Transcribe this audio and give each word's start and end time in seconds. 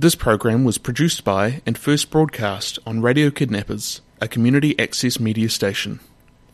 This 0.00 0.14
program 0.14 0.62
was 0.62 0.78
produced 0.78 1.24
by 1.24 1.60
and 1.66 1.76
first 1.76 2.12
broadcast 2.12 2.78
on 2.86 3.02
Radio 3.02 3.32
Kidnappers, 3.32 4.00
a 4.20 4.28
community 4.28 4.78
access 4.78 5.18
media 5.18 5.48
station. 5.48 5.98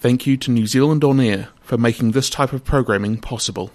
Thank 0.00 0.26
you 0.26 0.38
to 0.38 0.50
New 0.50 0.66
Zealand 0.66 1.04
On 1.04 1.20
Air 1.20 1.50
for 1.60 1.76
making 1.76 2.12
this 2.12 2.30
type 2.30 2.54
of 2.54 2.64
programming 2.64 3.18
possible. 3.18 3.70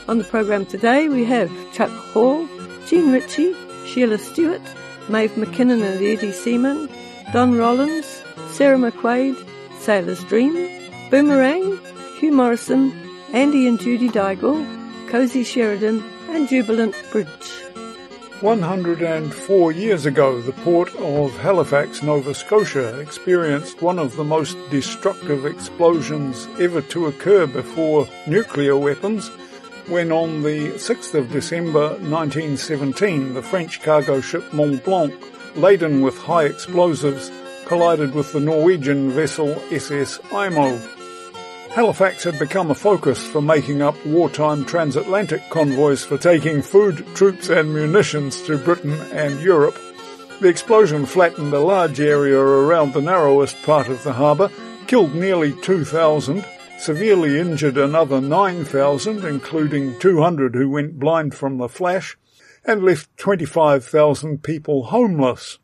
On 0.08 0.18
the 0.18 0.24
program 0.24 0.66
today 0.66 1.10
we 1.10 1.26
have 1.26 1.52
Chuck 1.74 1.92
Hall, 2.14 2.48
Jean 2.86 3.12
Ritchie, 3.12 3.54
Sheila 3.86 4.20
Stewart, 4.20 4.62
Maeve 5.10 5.36
MacKinnon 5.36 5.82
and 5.82 6.02
Eddie 6.02 6.32
Seaman, 6.32 6.88
Don 7.34 7.58
Rollins, 7.58 8.24
Sarah 8.52 8.78
McQuaid, 8.78 9.36
Sailor's 9.82 10.24
Dream, 10.24 10.75
Boomerang, 11.12 11.80
Hugh 12.20 12.32
Morrison, 12.32 12.92
Andy 13.32 13.68
and 13.68 13.80
Judy 13.80 14.10
Daigle, 14.10 14.66
Cosy 15.10 15.44
Sheridan, 15.44 16.04
and 16.30 16.50
Jubilant 16.50 16.96
Bridge. 17.12 17.30
104 18.42 19.72
years 19.72 20.06
ago, 20.06 20.42
the 20.42 20.52
port 20.52 20.94
of 20.96 21.32
Halifax, 21.38 22.02
Nova 22.02 22.34
Scotia 22.34 23.00
experienced 23.00 23.82
one 23.82 24.00
of 24.00 24.16
the 24.16 24.24
most 24.24 24.58
destructive 24.72 25.46
explosions 25.46 26.48
ever 26.60 26.82
to 26.82 27.06
occur 27.06 27.46
before 27.46 28.08
nuclear 28.26 28.76
weapons 28.76 29.30
when 29.88 30.12
on 30.12 30.42
the 30.42 30.72
6th 30.72 31.14
of 31.14 31.32
December 31.32 31.90
1917 32.00 33.36
the 33.36 33.44
French 33.44 33.82
cargo 33.84 34.20
ship 34.20 34.52
Mont 34.52 34.84
Blanc, 34.84 35.14
laden 35.56 36.02
with 36.02 36.18
high 36.18 36.46
explosives, 36.46 37.32
collided 37.68 38.16
with 38.16 38.34
the 38.34 38.40
Norwegian 38.40 39.12
vessel 39.12 39.62
SS 39.72 40.20
Imo. 40.32 40.82
Halifax 41.76 42.24
had 42.24 42.40
become 42.40 42.72
a 42.72 42.74
focus 42.74 43.28
for 43.28 43.42
making 43.42 43.82
up 43.82 43.98
wartime 44.06 44.64
transatlantic 44.64 45.42
convoys 45.50 46.06
for 46.06 46.18
taking 46.18 46.62
food, 46.62 47.06
troops 47.16 47.50
and 47.50 47.74
munitions 47.74 48.42
to 48.44 48.58
Britain 48.58 48.94
and 49.12 49.42
Europe. 49.42 49.78
The 50.40 50.48
explosion 50.48 51.06
flattened 51.06 51.54
a 51.54 51.60
large 51.60 52.00
area 52.00 52.40
around 52.40 52.94
the 52.94 53.02
narrowest 53.02 53.62
part 53.64 53.90
of 53.90 54.02
the 54.06 54.14
harbour, 54.14 54.50
killed 54.88 55.16
nearly 55.16 55.52
2,000, 55.52 56.46
severely 56.80 57.42
injured 57.42 57.78
another 57.78 58.22
9,000, 58.22 59.26
including 59.26 60.00
200 60.00 60.56
who 60.56 60.70
went 60.70 60.98
blind 60.98 61.36
from 61.36 61.58
the 61.58 61.68
flash, 61.68 62.18
and 62.64 62.86
left 62.86 63.10
25,000 63.18 64.42
people 64.42 64.86
homeless. 64.86 65.60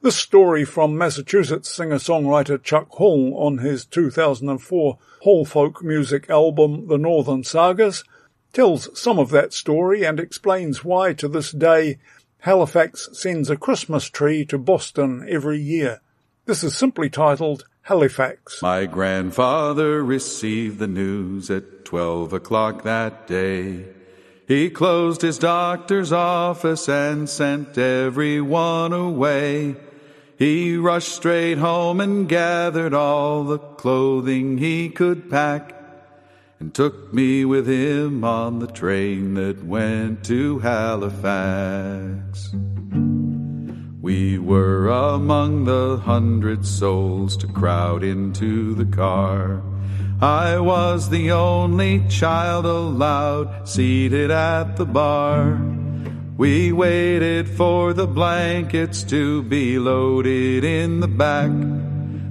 This 0.00 0.14
story 0.14 0.64
from 0.64 0.96
Massachusetts 0.96 1.68
singer-songwriter 1.70 2.62
Chuck 2.62 2.88
Hall 2.90 3.34
on 3.36 3.58
his 3.58 3.84
2004 3.84 4.96
Hall 5.22 5.44
folk 5.44 5.82
music 5.82 6.30
album 6.30 6.86
The 6.86 6.98
Northern 6.98 7.42
Sagas 7.42 8.04
tells 8.52 8.96
some 8.96 9.18
of 9.18 9.30
that 9.30 9.52
story 9.52 10.04
and 10.04 10.20
explains 10.20 10.84
why 10.84 11.14
to 11.14 11.26
this 11.26 11.50
day 11.50 11.98
Halifax 12.42 13.08
sends 13.12 13.50
a 13.50 13.56
Christmas 13.56 14.08
tree 14.08 14.44
to 14.44 14.56
Boston 14.56 15.26
every 15.28 15.58
year. 15.58 16.00
This 16.44 16.62
is 16.62 16.76
simply 16.76 17.10
titled 17.10 17.64
Halifax. 17.82 18.62
My 18.62 18.86
grandfather 18.86 20.04
received 20.04 20.78
the 20.78 20.86
news 20.86 21.50
at 21.50 21.84
twelve 21.84 22.32
o'clock 22.32 22.84
that 22.84 23.26
day. 23.26 23.86
He 24.46 24.70
closed 24.70 25.22
his 25.22 25.38
doctor's 25.38 26.12
office 26.12 26.88
and 26.88 27.28
sent 27.28 27.76
everyone 27.76 28.92
away. 28.92 29.74
He 30.38 30.76
rushed 30.76 31.16
straight 31.16 31.58
home 31.58 32.00
and 32.00 32.28
gathered 32.28 32.94
all 32.94 33.42
the 33.42 33.58
clothing 33.58 34.58
he 34.58 34.88
could 34.88 35.28
pack 35.28 35.74
and 36.60 36.72
took 36.72 37.12
me 37.12 37.44
with 37.44 37.66
him 37.66 38.22
on 38.22 38.60
the 38.60 38.68
train 38.68 39.34
that 39.34 39.64
went 39.64 40.24
to 40.26 40.60
Halifax. 40.60 42.54
We 44.00 44.38
were 44.38 44.86
among 44.86 45.64
the 45.64 45.96
hundred 45.96 46.64
souls 46.64 47.36
to 47.38 47.48
crowd 47.48 48.04
into 48.04 48.76
the 48.76 48.86
car. 48.86 49.60
I 50.20 50.60
was 50.60 51.10
the 51.10 51.32
only 51.32 52.06
child 52.08 52.64
allowed 52.64 53.68
seated 53.68 54.30
at 54.30 54.76
the 54.76 54.86
bar. 54.86 55.77
We 56.38 56.70
waited 56.70 57.48
for 57.48 57.92
the 57.92 58.06
blankets 58.06 59.02
to 59.10 59.42
be 59.42 59.76
loaded 59.80 60.62
in 60.62 61.00
the 61.00 61.08
back, 61.08 61.50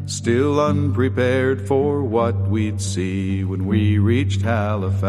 still 0.05 0.61
unprepared 0.61 1.67
for 1.67 2.01
what 2.03 2.47
we'd 2.47 2.79
see 2.79 3.43
when 3.43 3.65
we 3.65 3.99
reached 3.99 4.43
Halifax. 4.43 5.03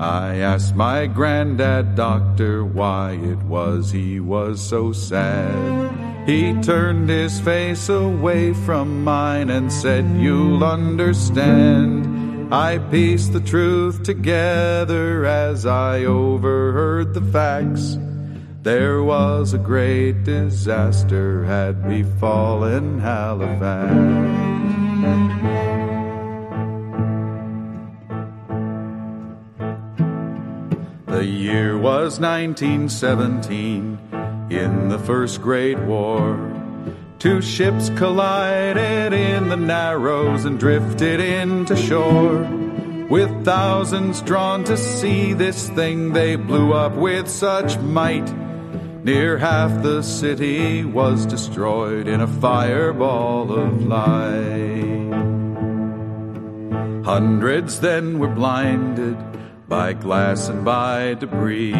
I 0.00 0.38
asked 0.38 0.74
my 0.74 1.06
granddad 1.06 1.94
doctor 1.94 2.64
why 2.64 3.12
it 3.12 3.38
was 3.44 3.92
he 3.92 4.18
was 4.18 4.60
so 4.60 4.90
sad. 4.90 6.28
He 6.28 6.52
turned 6.62 7.08
his 7.08 7.38
face 7.38 7.88
away 7.88 8.54
from 8.54 9.04
mine 9.04 9.50
and 9.50 9.72
said, 9.72 10.04
You'll 10.16 10.64
understand. 10.64 12.27
I 12.50 12.78
pieced 12.78 13.34
the 13.34 13.40
truth 13.40 14.02
together 14.04 15.26
as 15.26 15.66
I 15.66 16.04
overheard 16.04 17.12
the 17.12 17.20
facts. 17.20 17.98
There 18.62 19.02
was 19.02 19.52
a 19.52 19.58
great 19.58 20.24
disaster 20.24 21.44
had 21.44 21.86
befallen 21.86 23.00
Halifax. 23.00 23.94
The 31.04 31.24
year 31.26 31.76
was 31.76 32.18
1917 32.18 33.98
in 34.48 34.88
the 34.88 34.98
First 34.98 35.42
Great 35.42 35.78
War. 35.80 36.57
Two 37.18 37.42
ships 37.42 37.90
collided 37.96 39.12
in 39.12 39.48
the 39.48 39.56
Narrows 39.56 40.44
and 40.44 40.56
drifted 40.56 41.18
into 41.18 41.74
shore. 41.74 42.44
With 43.10 43.44
thousands 43.44 44.22
drawn 44.22 44.62
to 44.64 44.76
see 44.76 45.32
this 45.32 45.68
thing, 45.70 46.12
they 46.12 46.36
blew 46.36 46.72
up 46.72 46.94
with 46.94 47.28
such 47.28 47.76
might. 47.78 48.32
Near 49.02 49.36
half 49.36 49.82
the 49.82 50.02
city 50.02 50.84
was 50.84 51.26
destroyed 51.26 52.06
in 52.06 52.20
a 52.20 52.28
fireball 52.28 53.52
of 53.52 53.84
light. 53.84 55.08
Hundreds 57.04 57.80
then 57.80 58.20
were 58.20 58.28
blinded 58.28 59.16
by 59.66 59.92
glass 59.92 60.48
and 60.48 60.64
by 60.64 61.14
debris. 61.14 61.74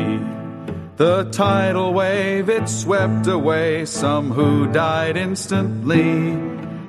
The 0.98 1.28
tidal 1.31 1.94
wave, 1.94 2.48
it 2.48 2.69
swept 2.69 3.28
away 3.28 3.84
some 3.86 4.32
who 4.32 4.66
died 4.66 5.16
instantly. 5.16 6.34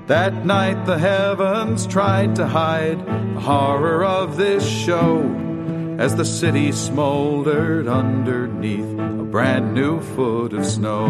That 0.08 0.48
night 0.48 0.88
the 0.88 0.98
heavens 0.98 1.86
tried 1.86 2.36
to 2.38 2.48
hide 2.48 3.06
the 3.06 3.40
horror 3.40 4.04
of 4.04 4.36
this 4.36 4.68
show 4.68 5.22
as 6.00 6.16
the 6.16 6.26
city 6.26 6.72
smoldered 6.72 7.88
underneath 7.88 8.98
a 9.00 9.26
brand 9.26 9.76
new 9.76 10.02
foot 10.02 10.54
of 10.54 10.66
snow. 10.66 11.06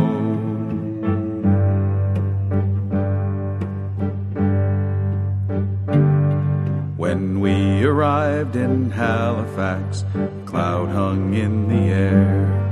When 6.97 7.39
we 7.39 7.85
arrived 7.85 8.57
in 8.57 8.91
Halifax, 8.91 10.03
cloud 10.45 10.89
hung 10.89 11.33
in 11.33 11.69
the 11.69 11.93
air. 11.93 12.68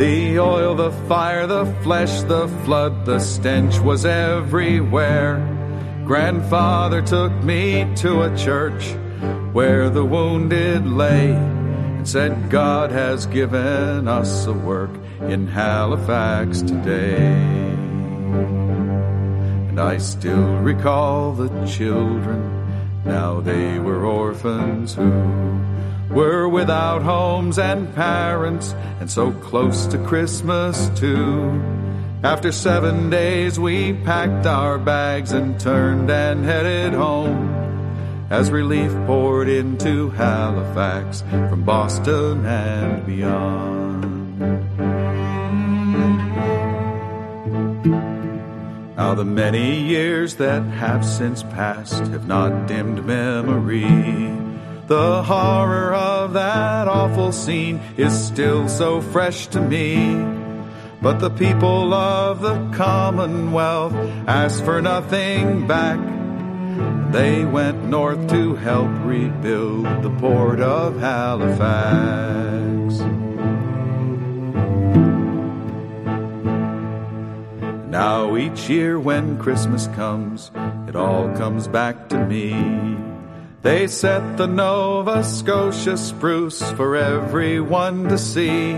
The 0.00 0.38
oil, 0.38 0.74
the 0.76 0.92
fire, 1.08 1.46
the 1.46 1.66
flesh, 1.82 2.22
the 2.22 2.48
flood, 2.64 3.04
the 3.04 3.18
stench 3.18 3.78
was 3.80 4.06
everywhere. 4.06 5.36
Grandfather 6.06 7.02
took 7.02 7.30
me 7.44 7.86
to 7.96 8.22
a 8.22 8.34
church 8.34 8.94
where 9.52 9.90
the 9.90 10.02
wounded 10.02 10.86
lay 10.86 11.32
and 11.32 12.08
said, 12.08 12.48
God 12.48 12.90
has 12.90 13.26
given 13.26 14.08
us 14.08 14.46
a 14.46 14.54
work 14.54 14.88
in 15.20 15.46
Halifax 15.46 16.62
today. 16.62 17.34
And 19.68 19.78
I 19.78 19.98
still 19.98 20.56
recall 20.60 21.34
the 21.34 21.50
children, 21.66 23.04
now 23.04 23.42
they 23.42 23.78
were 23.78 24.06
orphans 24.06 24.94
who 24.94 25.10
were 26.10 26.48
without 26.48 27.02
homes 27.02 27.58
and 27.58 27.94
parents, 27.94 28.74
and 29.00 29.10
so 29.10 29.32
close 29.32 29.86
to 29.86 29.98
Christmas 29.98 30.90
too. 30.98 31.62
After 32.22 32.52
seven 32.52 33.08
days, 33.08 33.58
we 33.58 33.94
packed 33.94 34.46
our 34.46 34.78
bags 34.78 35.32
and 35.32 35.58
turned 35.58 36.10
and 36.10 36.44
headed 36.44 36.92
home 36.92 37.60
as 38.30 38.50
relief 38.50 38.92
poured 39.06 39.48
into 39.48 40.10
Halifax 40.10 41.22
from 41.22 41.64
Boston 41.64 42.46
and 42.46 43.04
beyond. 43.04 44.00
Now, 48.96 49.14
the 49.14 49.24
many 49.24 49.80
years 49.80 50.36
that 50.36 50.62
have 50.62 51.04
since 51.04 51.42
passed 51.42 52.06
have 52.08 52.28
not 52.28 52.68
dimmed 52.68 53.04
memory. 53.04 54.29
The 54.90 55.22
horror 55.22 55.94
of 55.94 56.32
that 56.32 56.88
awful 56.88 57.30
scene 57.30 57.78
is 57.96 58.12
still 58.12 58.68
so 58.68 59.00
fresh 59.00 59.46
to 59.54 59.60
me. 59.60 60.16
But 61.00 61.20
the 61.20 61.30
people 61.30 61.94
of 61.94 62.40
the 62.40 62.56
Commonwealth 62.76 63.94
asked 64.26 64.64
for 64.64 64.82
nothing 64.82 65.68
back. 65.68 66.00
They 67.12 67.44
went 67.44 67.84
north 67.84 68.28
to 68.30 68.56
help 68.56 68.90
rebuild 69.04 69.84
the 70.02 70.10
port 70.18 70.58
of 70.58 70.98
Halifax. 70.98 72.98
Now 77.88 78.36
each 78.36 78.68
year 78.68 78.98
when 78.98 79.38
Christmas 79.38 79.86
comes, 79.94 80.50
it 80.88 80.96
all 80.96 81.32
comes 81.36 81.68
back 81.68 82.08
to 82.08 82.26
me. 82.26 82.99
They 83.62 83.88
set 83.88 84.38
the 84.38 84.46
Nova 84.46 85.22
Scotia 85.22 85.98
spruce 85.98 86.62
for 86.72 86.96
everyone 86.96 88.08
to 88.08 88.16
see. 88.16 88.72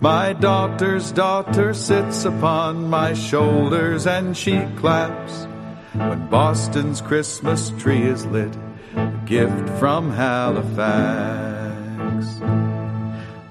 My 0.00 0.32
daughter's 0.32 1.12
daughter 1.12 1.72
sits 1.74 2.24
upon 2.24 2.90
my 2.90 3.14
shoulders 3.14 4.08
and 4.08 4.36
she 4.36 4.66
claps 4.74 5.46
when 5.94 6.26
Boston's 6.28 7.00
Christmas 7.00 7.70
tree 7.78 8.02
is 8.02 8.26
lit, 8.26 8.52
a 8.96 9.12
gift 9.26 9.78
from 9.78 10.10
Halifax. 10.10 10.80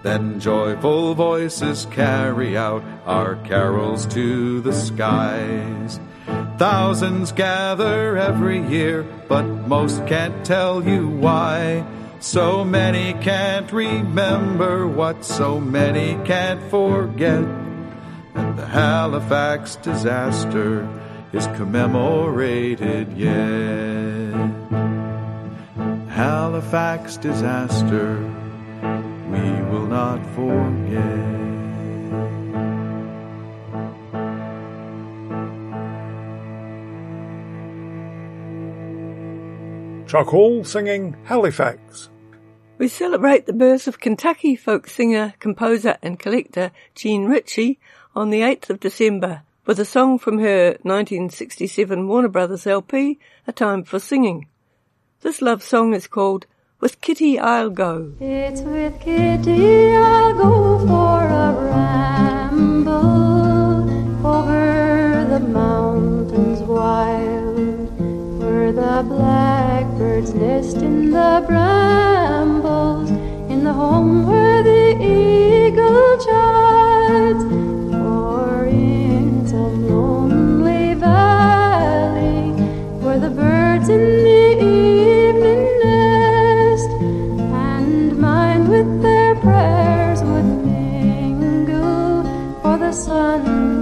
Then 0.03 0.41
joyful 0.41 1.15
voices 1.15 1.88
carry 1.91 2.57
out 2.57 2.83
our 3.06 3.38
carols 3.45 4.06
to 4.07 4.59
the 4.59 4.73
skies. 4.73 6.01
Thousands 6.59 7.31
gather 7.31 8.17
every 8.17 8.59
year, 8.67 9.03
but 9.29 9.44
most 9.44 10.06
can't 10.07 10.45
tell 10.45 10.85
you 10.85 11.07
why. 11.07 11.85
So 12.19 12.65
many 12.65 13.13
can't 13.23 13.71
remember 13.71 14.85
what 14.85 15.23
so 15.23 15.61
many 15.61 16.21
can't 16.27 16.61
forget. 16.69 17.45
And 18.35 18.57
the 18.57 18.65
Halifax 18.65 19.77
disaster 19.77 20.85
is 21.31 21.47
commemorated 21.56 23.13
yet. 23.17 24.33
Halifax 26.09 27.15
disaster, 27.15 28.17
we 29.31 29.39
will 29.71 29.88
not 29.88 30.19
forget. 30.35 31.49
Chuck 40.09 40.29
Hall 40.29 40.63
singing 40.63 41.15
Halifax. 41.25 42.09
We 42.79 42.88
celebrate 42.88 43.45
the 43.45 43.53
birth 43.53 43.88
of 43.88 44.00
Kentucky 44.00 44.56
folk 44.56 44.88
singer, 44.88 45.35
composer 45.39 46.00
and 46.01 46.17
collector 46.17 46.71
Jean 46.95 47.25
Ritchie 47.25 47.77
on 48.15 48.31
the 48.31 48.41
8th 48.41 48.71
of 48.71 48.79
December 48.79 49.44
with 49.67 49.79
a 49.79 49.85
song 49.85 50.17
from 50.17 50.39
her 50.39 50.69
1967 50.81 52.07
Warner 52.07 52.27
Brothers 52.27 52.65
LP, 52.65 53.19
A 53.45 53.51
Time 53.51 53.83
for 53.83 54.00
Singing. 54.00 54.47
This 55.21 55.44
love 55.44 55.61
song 55.61 55.94
is 55.94 56.07
called 56.07 56.47
With 56.79 57.01
Kitty 57.01 57.38
I'll 57.38 57.69
Go. 57.69 58.13
It's 58.19 58.61
with 58.61 59.00
Kitty 59.00 59.94
I'll 59.94 60.33
go 60.33 60.88
for 60.88 61.23
a 61.23 61.53
ramble 61.69 62.97
over 64.25 65.27
the 65.29 65.39
mountains 65.39 66.61
wild 66.61 68.00
where 68.39 68.71
the 68.71 69.03
nest 70.34 70.78
in 70.78 71.12
the 71.12 71.44
brambles 71.48 73.10
in 73.52 73.64
the 73.64 73.74
home 73.74 74.28
where 74.28 74.62
the 74.64 74.92
eagle 75.02 76.18
chides 76.18 77.44
or 77.96 78.66
in 78.66 79.48
some 79.48 79.88
lonely 79.90 80.94
valley 80.96 82.52
where 83.04 83.20
the 83.20 83.30
birds 83.30 83.90
in 83.90 84.06
the 84.30 84.52
evening 84.62 85.64
nest 85.84 86.90
and 87.68 88.18
mind 88.18 88.70
with 88.70 89.02
their 89.02 89.36
prayers 89.36 90.22
would 90.24 90.46
mingle 90.66 92.24
for 92.62 92.78
the 92.78 92.92
sun 92.92 93.79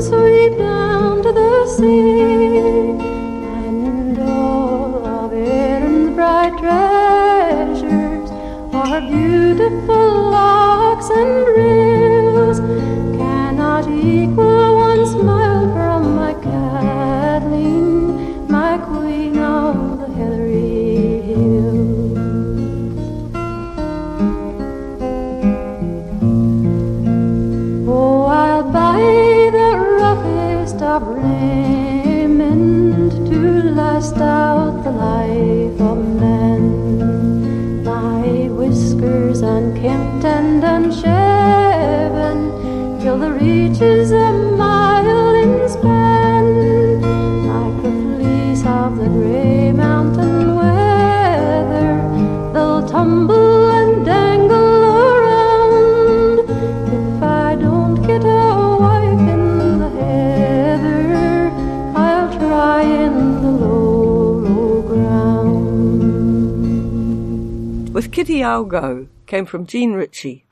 sweep 0.00 0.56
down 0.56 1.22
to 1.22 1.32
the 1.32 1.66
sea, 1.66 2.17
Go 68.68 69.08
came 69.26 69.46
from 69.46 69.66
Jean 69.66 69.94
Ritchie. 69.94 70.44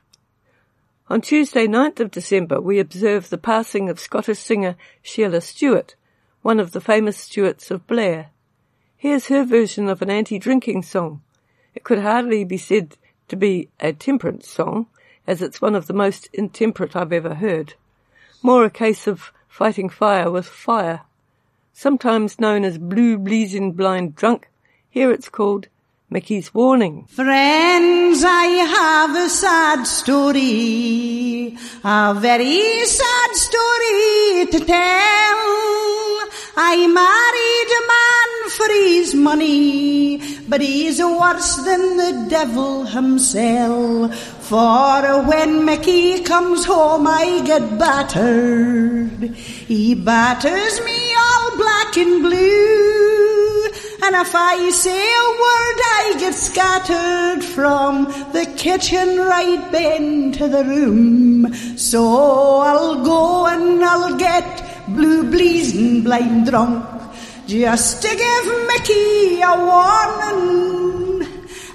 On 1.07 1.21
Tuesday, 1.21 1.67
9th 1.67 1.99
of 1.99 2.11
December, 2.11 2.59
we 2.59 2.79
observe 2.79 3.29
the 3.29 3.37
passing 3.37 3.89
of 3.89 3.99
Scottish 3.99 4.39
singer 4.39 4.75
Sheila 5.01 5.39
Stewart, 5.39 5.95
one 6.41 6.59
of 6.59 6.71
the 6.71 6.81
famous 6.81 7.17
Stewarts 7.17 7.69
of 7.69 7.85
Blair. 7.85 8.31
Here's 8.97 9.27
her 9.27 9.45
version 9.45 9.87
of 9.87 10.01
an 10.01 10.09
anti-drinking 10.09 10.81
song. 10.83 11.21
It 11.75 11.83
could 11.83 11.99
hardly 11.99 12.43
be 12.43 12.57
said 12.57 12.97
to 13.27 13.35
be 13.35 13.69
a 13.79 13.93
temperance 13.93 14.49
song, 14.49 14.87
as 15.27 15.41
it's 15.41 15.61
one 15.61 15.75
of 15.75 15.87
the 15.87 15.93
most 15.93 16.27
intemperate 16.33 16.95
I've 16.95 17.13
ever 17.13 17.35
heard. 17.35 17.75
More 18.41 18.65
a 18.65 18.71
case 18.71 19.05
of 19.05 19.31
fighting 19.47 19.89
fire 19.89 20.31
with 20.31 20.47
fire. 20.47 21.01
Sometimes 21.71 22.39
known 22.39 22.63
as 22.65 22.79
blue 22.79 23.17
blazing 23.17 23.73
blind 23.73 24.15
drunk, 24.15 24.49
here 24.89 25.11
it's 25.11 25.29
called 25.29 25.67
Mickey's 26.09 26.53
Warning. 26.53 27.05
Friends, 27.09 28.23
I 28.23 28.45
have 28.45 29.13
a 29.13 29.27
sad 29.27 29.83
story, 29.85 31.57
a 31.83 32.15
very 32.17 32.85
sad 32.85 33.35
story 33.35 34.47
to 34.53 34.59
tell. 34.65 35.41
I 36.55 36.87
married 36.87 37.69
a 37.79 37.83
man 37.93 38.49
for 38.51 38.69
his 38.87 39.15
money, 39.15 40.21
but 40.47 40.61
he's 40.61 41.01
worse 41.03 41.57
than 41.65 41.97
the 41.97 42.25
devil 42.29 42.85
himself. 42.85 44.15
For 44.47 45.23
when 45.23 45.65
Mickey 45.65 46.23
comes 46.23 46.63
home, 46.63 47.05
I 47.05 47.41
get 47.45 47.77
battered. 47.77 49.35
He 49.35 49.93
batters 49.93 50.79
me 50.85 51.15
all 51.15 51.57
black 51.57 51.97
and 51.97 52.23
blue. 52.23 52.76
And 54.07 54.15
if 54.15 54.33
I 54.33 54.69
say 54.69 55.03
a 55.03 55.29
word, 55.43 55.79
I 55.99 56.15
get 56.17 56.33
scattered 56.33 57.43
from 57.43 58.05
the 58.31 58.45
kitchen 58.55 59.17
right 59.17 59.69
bend 59.69 60.35
to 60.35 60.47
the 60.47 60.63
room. 60.63 61.53
So 61.75 62.61
I'll 62.61 63.03
go 63.03 63.47
and 63.47 63.83
I'll 63.83 64.15
get 64.15 64.63
blue 64.87 65.29
blazing 65.29 66.03
blind 66.03 66.45
drunk 66.45 66.85
just 67.47 68.01
to 68.03 68.07
give 68.07 68.45
Mickey 68.67 69.41
a 69.41 69.53
warning. 69.71 71.27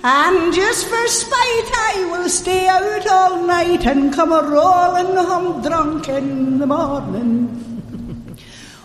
And 0.03 0.55
just 0.55 0.87
for 0.87 1.07
spite, 1.09 1.71
I 1.93 2.09
will 2.13 2.31
stay 2.31 2.67
out 2.67 3.07
all 3.09 3.47
night 3.47 3.85
and 3.85 4.11
come 4.11 4.33
a 4.33 4.43
rolling 4.43 5.15
home 5.17 5.61
drunk 5.61 6.09
in 6.09 6.59
the 6.61 6.67
morning. 6.67 7.62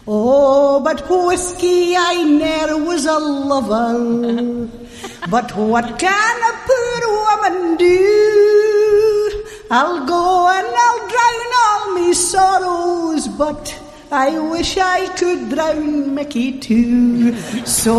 Oh, 0.09 0.79
but 0.79 1.01
whiskey 1.09 1.93
I 1.97 2.23
ne'er 2.23 2.77
was 2.81 3.05
a 3.05 3.19
lover. 3.19 4.69
but 5.29 5.53
what 5.57 5.99
can 5.99 6.37
a 6.49 6.53
poor 6.65 7.01
woman 7.17 7.75
do? 7.75 9.43
I'll 9.69 10.05
go 10.05 10.47
and 10.47 10.67
I'll 10.85 11.07
drown 11.09 11.51
all 11.63 11.93
me 11.95 12.13
sorrows, 12.13 13.27
but 13.27 13.77
I 14.09 14.39
wish 14.39 14.77
I 14.77 15.07
could 15.17 15.49
drown 15.49 16.15
Mickey 16.15 16.57
too. 16.57 17.37
So 17.65 17.97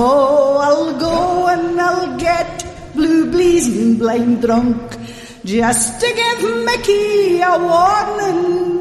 I'll 0.56 0.98
go 0.98 1.48
and 1.48 1.78
I'll 1.78 2.16
get 2.16 2.64
blue 2.94 3.30
blazing 3.30 3.98
blind 3.98 4.40
drunk 4.40 4.96
just 5.44 6.00
to 6.00 6.06
give 6.06 6.64
Mickey 6.64 7.42
a 7.42 7.58
warning. 7.58 8.77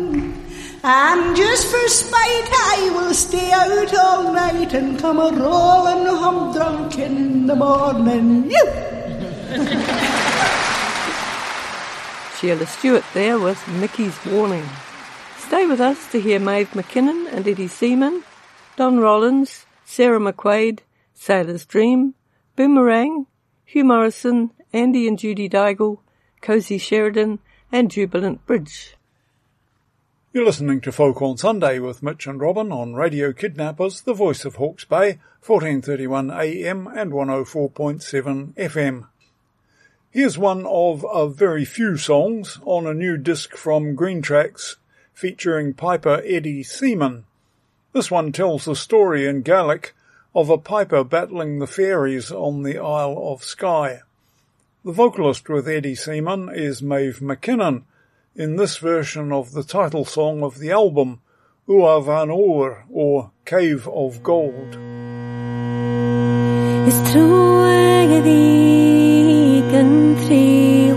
And 0.90 1.36
just 1.36 1.68
for 1.68 1.86
spite, 1.90 2.50
I 2.50 2.92
will 2.96 3.14
stay 3.14 3.52
out 3.52 3.94
all 3.94 4.32
night 4.32 4.74
and 4.74 4.98
come 4.98 5.20
a 5.20 5.38
rolling 5.38 6.06
home 6.06 6.54
drunk 6.54 6.98
in 6.98 7.46
the 7.46 7.58
morning. 7.58 8.44
Sheila 12.40 12.66
Stewart 12.66 13.04
there 13.14 13.38
with 13.38 13.68
Mickey's 13.68 14.18
Warning. 14.28 14.64
Stay 15.40 15.66
with 15.66 15.82
us 15.82 16.10
to 16.14 16.22
hear 16.22 16.40
Maeve 16.40 16.74
MacKinnon 16.74 17.28
and 17.34 17.46
Eddie 17.46 17.68
Seaman, 17.68 18.24
Don 18.78 18.98
Rollins, 18.98 19.66
Sarah 19.84 20.22
McQuaid, 20.22 20.80
Sailor's 21.14 21.66
Dream, 21.66 22.14
Boomerang, 22.56 23.26
Hugh 23.66 23.84
Morrison, 23.84 24.52
Andy 24.72 25.06
and 25.10 25.20
Judy 25.20 25.50
Daigle, 25.50 26.00
Cosy 26.40 26.78
Sheridan, 26.78 27.40
and 27.74 27.92
Jubilant 27.92 28.46
Bridge. 28.46 28.97
You're 30.38 30.46
listening 30.46 30.82
to 30.82 30.92
Folk 30.92 31.20
on 31.24 31.36
Sunday 31.36 31.80
with 31.80 32.04
Mitch 32.04 32.28
and 32.28 32.40
Robin 32.40 32.72
on 32.72 32.94
Radio 32.94 33.34
Kidnappers, 33.34 34.02
the 34.02 34.14
voice 34.14 34.46
of 34.46 34.58
Hawke's 34.58 34.86
Bay, 34.86 35.18
1431 35.44 36.30
AM 36.30 36.86
and 36.86 37.12
104.7 37.12 38.54
FM. 38.54 39.08
Here's 40.12 40.38
one 40.38 40.64
of 40.68 41.04
a 41.12 41.28
very 41.28 41.66
few 41.66 41.98
songs 41.98 42.60
on 42.64 42.86
a 42.86 42.94
new 42.94 43.18
disc 43.18 43.56
from 43.56 43.98
Greentrax 43.98 44.76
featuring 45.12 45.74
piper 45.74 46.22
Eddie 46.24 46.62
Seaman. 46.62 47.26
This 47.92 48.12
one 48.12 48.32
tells 48.32 48.66
the 48.66 48.76
story 48.76 49.26
in 49.26 49.42
Gaelic 49.42 49.96
of 50.36 50.52
a 50.52 50.60
piper 50.60 51.04
battling 51.04 51.58
the 51.58 51.66
fairies 51.66 52.32
on 52.32 52.62
the 52.62 52.78
Isle 52.78 53.18
of 53.34 53.44
Skye. 53.44 54.02
The 54.86 54.92
vocalist 54.92 55.50
with 55.50 55.68
Eddie 55.68 55.96
Seaman 55.96 56.50
is 56.54 56.84
Maeve 56.84 57.24
MacKinnon 57.24 57.86
in 58.38 58.56
this 58.56 58.78
version 58.78 59.32
of 59.32 59.52
the 59.52 59.64
title 59.64 60.06
song 60.06 60.44
of 60.44 60.60
the 60.60 60.70
album, 60.70 61.20
Uamh 61.68 62.08
an 62.22 62.30
Òir, 62.30 62.84
or 62.92 63.32
Cave 63.46 63.88
of 63.88 64.22
Gold. 64.22 64.78
Is 66.88 67.14
country 69.72 70.92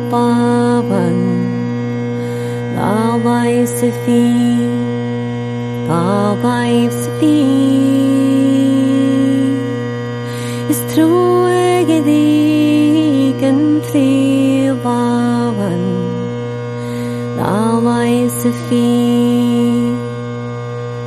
Labai 18.41 18.53
Safi 18.57 19.93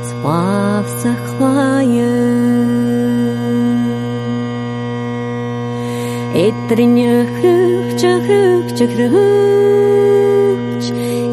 Swaaf 0.06 0.86
sa 1.02 1.12
Itrinje 6.34 7.14
chruchtje, 7.34 8.12
chruchtje, 8.26 8.86
chrucht. 8.94 10.84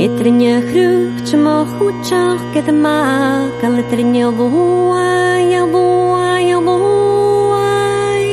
Itrinje 0.06 0.56
chruchtje, 0.70 1.38
ma 1.38 1.66
chutjach, 1.66 2.44
get 2.54 2.70
a 2.70 2.72
ma, 2.72 3.50
kal 3.60 3.74
itrinje 3.82 4.26
boai, 4.38 5.52
ja 5.52 5.66
boai, 5.66 6.50
ja 6.50 6.60
boai. 6.62 8.26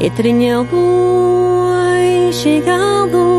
Itrinje 0.00 0.54
shigal 2.32 3.08
boai. 3.12 3.35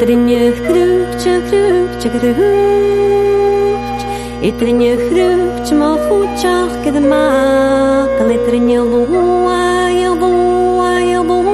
Itrinje 0.00 0.52
chruchtje, 0.64 1.32
chruchtje, 1.48 2.08
chrucht. 2.08 4.00
Itrinje 4.48 4.96
chruchtje, 4.96 5.74
ma 5.76 5.90
chutjach, 6.08 6.72
ke 6.82 6.90
de 6.90 7.00
makel. 7.00 8.30
Itrinje 8.36 8.80
loai, 8.80 10.00
loai, 10.20 11.20
loai. 11.28 11.50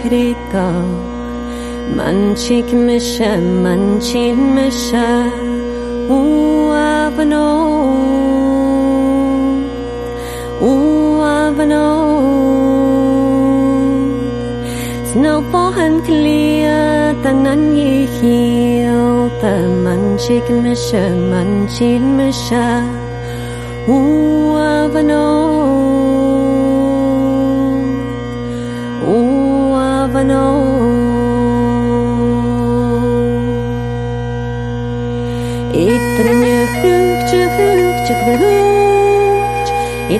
Nangoar 0.00 0.08
freka 0.08 0.70
Manchik 1.96 2.72
misha, 2.72 3.36
manchin 3.62 4.54
misha 4.54 5.30
Uavano 6.08 7.48
Uavano 10.60 11.88
Snowbohan 15.12 16.04
clear 16.04 17.14
tanan 17.22 17.76
yihil 17.76 19.30
Ta 19.40 19.52
manchik 19.84 20.48
misha, 20.62 21.10
manchin 21.30 22.16
misha 22.16 22.84
Uavano 23.88 23.90
Uavano 23.90 25.49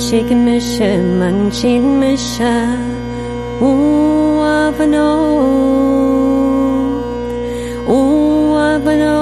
Manchik 0.00 0.30
misha, 0.34 0.96
manchin 1.20 2.00
misha. 2.00 2.54
Uavano. 3.60 5.10
Uavano. 7.86 9.18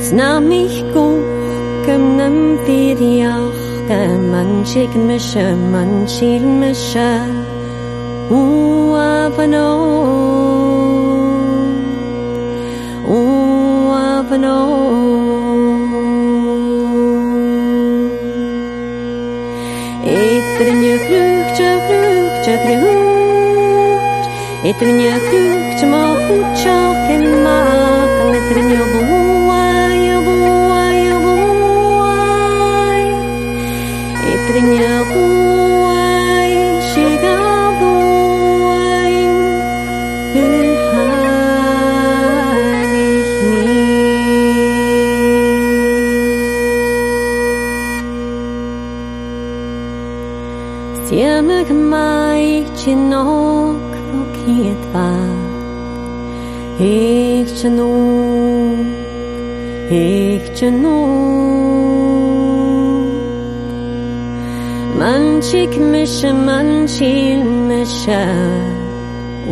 Snam 0.00 0.50
ich 0.50 0.80
guch, 0.94 1.28
kem 1.84 2.16
nam 2.16 2.36
viriach. 2.64 3.60
Manchik 4.32 4.92
misha, 5.08 5.46
manchin 5.72 6.44
misha. 6.60 7.10
Uavano. 8.30 9.68
Uavano. 9.76 10.35
Het 24.66 24.80
er 24.80 24.92
niet 24.92 25.12
goed, 25.12 25.90
maar 25.90 26.16
goed, 26.16 26.62
ja, 26.62 27.06
ken 27.06 27.36
chinok. 60.56 62.16
Manchik 65.00 65.72
misha, 65.92 66.30
manchil 66.46 67.44
misha. 67.68 68.24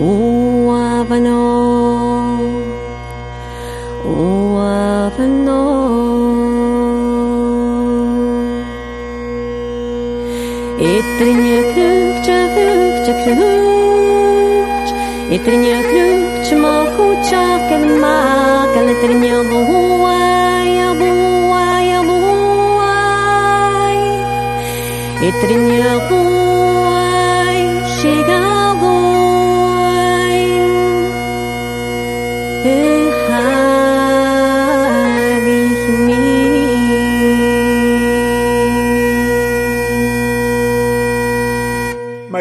Uavano, 0.07 1.43
uavano. 4.15 5.63
Itrnje 10.95 11.61
krukje, 11.73 12.39
krukje, 12.55 13.13
krukje. 13.23 14.95
Itrnje 15.37 15.79
krukje, 15.89 16.55
mohu 16.65 17.07
čakel 17.29 17.85
makel. 18.03 18.87
Itrnje 18.95 19.35
buai, 19.51 19.69
buai, 20.01 20.34
Mir. 25.43 25.85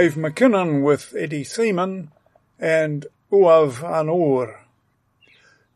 Maeve 0.04 0.18
MacKinnon 0.18 0.82
with 0.82 1.16
Eddie 1.18 1.46
Seaman 1.46 2.12
and 2.60 3.06
Uamh 3.32 3.84
an 3.84 4.08
Òir. 4.08 4.63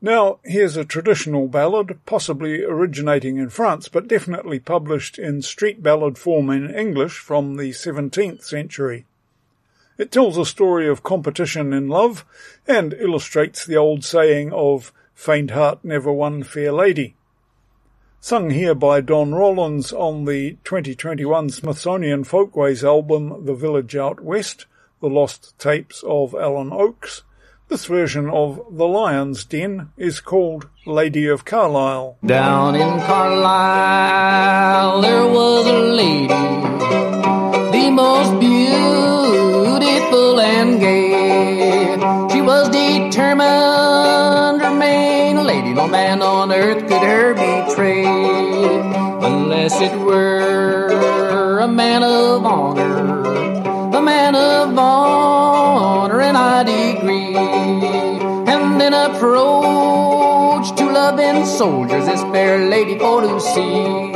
Now, 0.02 0.40
here's 0.44 0.78
a 0.78 0.86
traditional 0.86 1.48
ballad, 1.48 2.00
possibly 2.06 2.64
originating 2.64 3.38
in 3.38 3.50
France, 3.50 3.88
but 3.88 4.08
definitely 4.08 4.60
published 4.60 5.18
in 5.18 5.42
street 5.42 5.82
ballad 5.82 6.20
form 6.20 6.52
in 6.52 6.70
English 6.70 7.18
from 7.18 7.58
the 7.58 7.72
17th 7.72 8.44
century. 8.44 9.06
It 9.98 10.12
tells 10.12 10.38
a 10.38 10.46
story 10.46 10.88
of 10.88 11.02
competition 11.02 11.74
in 11.74 11.88
love 11.88 12.24
and 12.68 12.94
illustrates 12.94 13.66
the 13.66 13.78
old 13.78 14.04
saying 14.04 14.54
of 14.54 14.94
faint 15.16 15.50
heart 15.52 15.84
never 15.84 16.14
won 16.14 16.44
fair 16.44 16.72
lady. 16.72 17.16
Sung 18.20 18.52
here 18.52 18.76
by 18.76 19.02
Don 19.02 19.34
Rollins 19.34 19.92
on 19.92 20.26
the 20.26 20.58
2021 20.64 21.50
Smithsonian 21.50 22.24
Folkways 22.24 22.84
album 22.84 23.46
The 23.46 23.56
Village 23.56 23.96
Out 23.96 24.20
West, 24.20 24.68
The 25.02 25.10
Lost 25.10 25.58
Tapes 25.58 26.04
of 26.04 26.36
Alan 26.36 26.72
Oakes. 26.72 27.24
This 27.70 27.86
version 27.86 28.30
of 28.30 28.62
The 28.72 28.88
Lion's 28.88 29.44
Den 29.44 29.92
is 29.98 30.22
called 30.22 30.70
Lady 30.86 31.28
of 31.28 31.44
Carlisle. 31.44 32.18
Down 32.26 32.76
in 32.76 33.02
Carlisle, 33.02 35.02
there 35.02 35.28
was 35.28 35.68
a 35.68 35.78
lady, 35.78 36.28
the 37.78 37.92
most 37.92 38.40
beautiful 38.40 40.40
and 40.40 40.80
gay. 40.80 41.98
She 42.34 42.42
was 42.42 42.70
determined 42.70 44.62
to 44.62 44.68
remain 44.70 45.36
a 45.36 45.44
lady. 45.44 45.74
No 45.74 45.90
man 45.90 46.22
on 46.22 46.54
earth 46.54 46.88
could 46.88 47.02
her 47.02 47.34
betray, 47.34 48.06
unless 48.06 49.82
it 49.82 49.92
were 50.00 51.60
a 51.60 51.68
man 51.68 52.02
of 52.02 52.46
honor, 52.46 53.24
a 53.94 54.02
man 54.02 54.36
of 54.36 54.78
honor 54.78 55.27
approach 59.18 60.78
to 60.78 60.86
loving 60.86 61.44
soldiers, 61.44 62.06
this 62.06 62.22
fair 62.34 62.70
lady 62.70 63.00
for 63.00 63.22
to 63.22 63.40
see. 63.40 64.12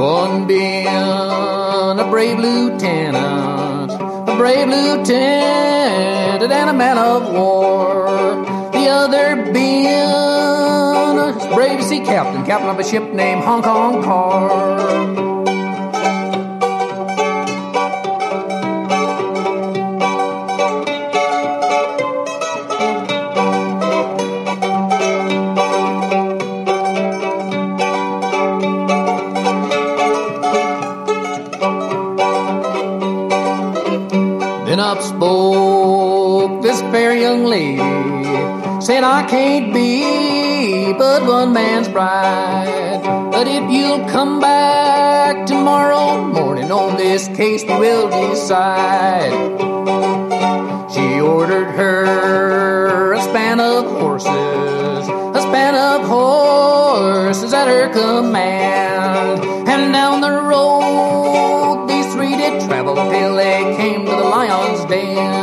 One 0.00 0.46
being 0.46 0.86
a 0.86 2.06
brave 2.08 2.38
lieutenant, 2.38 3.92
a 3.92 4.36
brave 4.38 4.68
lieutenant 4.68 6.50
and 6.50 6.70
a 6.70 6.72
man 6.72 6.96
of 6.96 7.30
war. 7.30 8.08
The 8.72 8.88
other 8.88 9.52
being 9.52 9.86
a 9.86 11.54
brave 11.54 11.84
sea 11.84 12.00
captain, 12.00 12.46
captain 12.46 12.70
of 12.70 12.78
a 12.78 12.84
ship 12.84 13.12
named 13.12 13.44
Hong 13.44 13.62
Kong 13.62 14.02
Car. 14.02 15.19
Said 39.00 39.04
I 39.04 39.26
can't 39.26 39.72
be 39.72 40.92
but 40.92 41.24
one 41.24 41.54
man's 41.54 41.88
bride. 41.88 43.00
But 43.32 43.46
if 43.46 43.70
you'll 43.70 44.06
come 44.08 44.40
back 44.40 45.46
tomorrow 45.46 46.22
morning 46.22 46.70
on 46.70 46.98
this 46.98 47.28
case, 47.28 47.62
we 47.64 47.70
will 47.70 48.08
decide. 48.10 49.32
She 50.92 51.20
ordered 51.20 51.70
her 51.80 53.14
a 53.14 53.22
span 53.22 53.58
of 53.60 53.86
horses, 53.86 55.08
a 55.38 55.40
span 55.48 55.74
of 55.74 56.06
horses 56.06 57.54
at 57.54 57.68
her 57.68 57.88
command. 57.88 59.44
And 59.68 59.92
down 59.94 60.20
the 60.20 60.32
road 60.52 61.86
these 61.88 62.12
three 62.12 62.36
did 62.36 62.60
travel 62.68 62.96
till 62.96 63.36
they 63.36 63.76
came 63.78 64.04
to 64.04 64.10
the 64.10 64.28
lion's 64.36 64.84
den. 64.84 65.39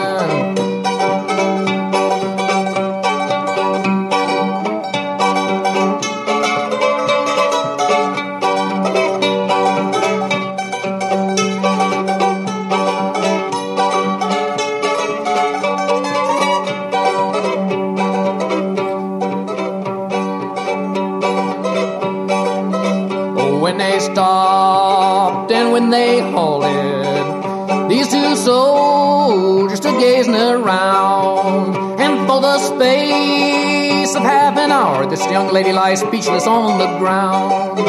Lady 35.57 35.73
lies 35.73 36.01
speechless 36.01 36.45
on 36.45 36.77
the 36.77 36.85
ground. 36.99 37.79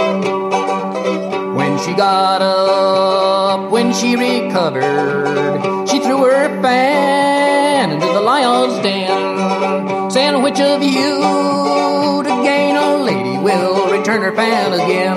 When 1.54 1.78
she 1.78 1.92
got 1.92 2.40
up, 2.40 3.70
when 3.70 3.92
she 3.92 4.16
recovered, 4.16 5.86
she 5.86 6.00
threw 6.00 6.24
her 6.24 6.62
fan 6.62 7.90
into 7.90 8.06
the 8.06 8.22
lion's 8.22 8.82
den, 8.82 10.10
saying, 10.10 10.42
Which 10.42 10.58
of 10.60 10.82
you 10.82 12.22
to 12.28 12.34
gain 12.50 12.74
a 12.76 12.96
lady 12.96 13.36
will 13.36 13.92
return 13.92 14.22
her 14.22 14.34
fan 14.34 14.72
again? 14.72 15.16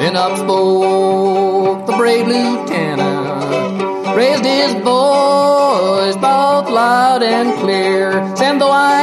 Then 0.00 0.16
up 0.16 0.36
spoke 0.36 1.86
the 1.86 1.92
brave 1.92 2.26
lieutenant, 2.26 4.16
raised 4.16 4.44
his 4.44 4.72
voice 4.82 6.16
both 6.16 6.68
loud 6.80 7.22
and 7.22 7.56
clear, 7.60 8.34
saying, 8.36 8.58
Though 8.58 8.72
I 8.72 8.95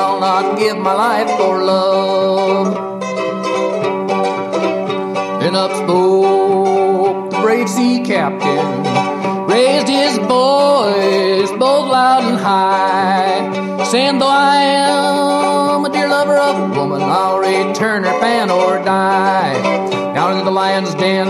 I'll 0.00 0.18
not 0.18 0.58
give 0.58 0.78
my 0.78 0.94
life 0.94 1.30
for 1.36 1.62
love. 1.62 3.00
Then 5.40 5.54
up 5.54 5.72
spoke 5.76 7.30
the 7.30 7.40
brave 7.40 7.68
sea 7.68 8.00
captain, 8.02 8.66
raised 9.46 9.88
his 9.88 10.16
voice 10.16 11.50
both 11.50 11.86
loud 11.96 12.24
and 12.30 12.38
high, 12.38 13.84
saying, 13.84 14.18
Though 14.20 14.26
I 14.26 14.56
am 14.88 15.84
a 15.84 15.90
dear 15.90 16.08
lover 16.08 16.38
of 16.38 16.74
woman, 16.74 17.02
I'll 17.02 17.38
return 17.38 18.04
her 18.04 18.18
fan 18.20 18.50
or 18.50 18.82
die. 18.82 19.52
Down 20.14 20.32
into 20.32 20.44
the 20.46 20.50
lion's 20.50 20.94
den, 20.94 21.28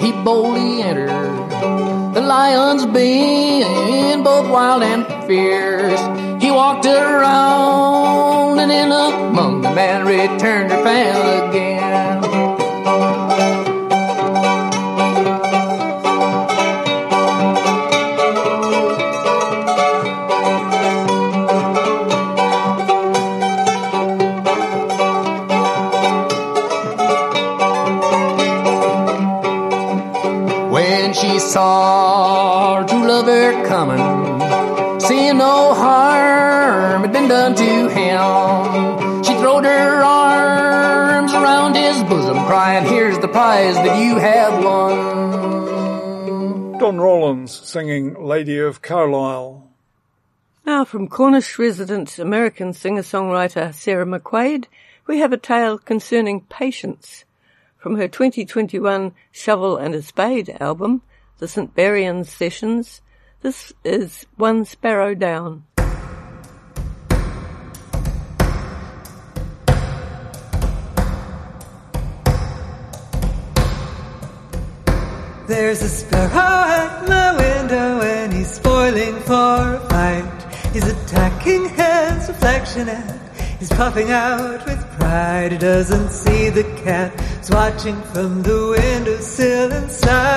he 0.00 0.12
boldly 0.24 0.80
entered. 0.80 1.10
The 2.14 2.22
lion's 2.22 2.86
being 2.86 4.22
both 4.22 4.48
wild 4.48 4.82
and 4.82 5.04
fierce. 5.26 6.27
Walked 6.58 6.86
around 6.86 8.58
and 8.58 8.72
in 8.72 8.90
among 8.90 9.60
the 9.60 9.70
man 9.70 10.04
returned 10.04 10.72
her 10.72 10.82
fan 10.82 11.50
again. 11.50 11.77
Prize 43.38 43.76
that 43.76 44.02
you 44.02 44.16
have 44.16 44.64
won. 44.64 44.96
Don 46.78 46.98
Rollins 46.98 47.52
singing 47.56 48.20
Lady 48.20 48.58
of 48.58 48.82
Carlisle. 48.82 49.64
Now, 50.66 50.84
from 50.84 51.06
Cornish 51.06 51.56
resident 51.56 52.18
American 52.18 52.72
singer-songwriter 52.72 53.72
Sarah 53.72 54.06
McQuaid, 54.06 54.64
we 55.06 55.20
have 55.20 55.32
a 55.32 55.36
tale 55.36 55.78
concerning 55.78 56.40
patience. 56.40 57.24
From 57.76 57.94
her 57.94 58.08
2021 58.08 59.12
Shovel 59.30 59.76
and 59.76 59.94
a 59.94 60.02
Spade 60.02 60.56
album, 60.58 61.02
the 61.38 61.46
St. 61.46 61.72
Buryan 61.76 62.26
Sessions, 62.26 63.02
this 63.42 63.72
is 63.84 64.26
One 64.34 64.64
Sparrow 64.64 65.14
Down. 65.14 65.62
There's 75.60 75.82
a 75.82 75.88
sparrow 75.88 76.70
at 76.80 77.08
my 77.08 77.34
window 77.36 78.00
and 78.00 78.32
he's 78.32 78.48
spoiling 78.48 79.18
for 79.22 79.74
a 79.74 79.80
fight. 79.90 80.72
He's 80.72 80.86
attacking 80.86 81.70
his 81.70 82.28
reflection 82.28 82.88
and 82.88 83.20
he's 83.58 83.68
puffing 83.68 84.12
out 84.12 84.64
with 84.64 84.78
pride. 84.92 85.50
He 85.50 85.58
doesn't 85.58 86.10
see 86.10 86.48
the 86.50 86.62
cat 86.84 87.10
who's 87.20 87.50
watching 87.50 88.00
from 88.02 88.44
the 88.44 88.68
windowsill 88.70 89.72
inside. 89.72 90.36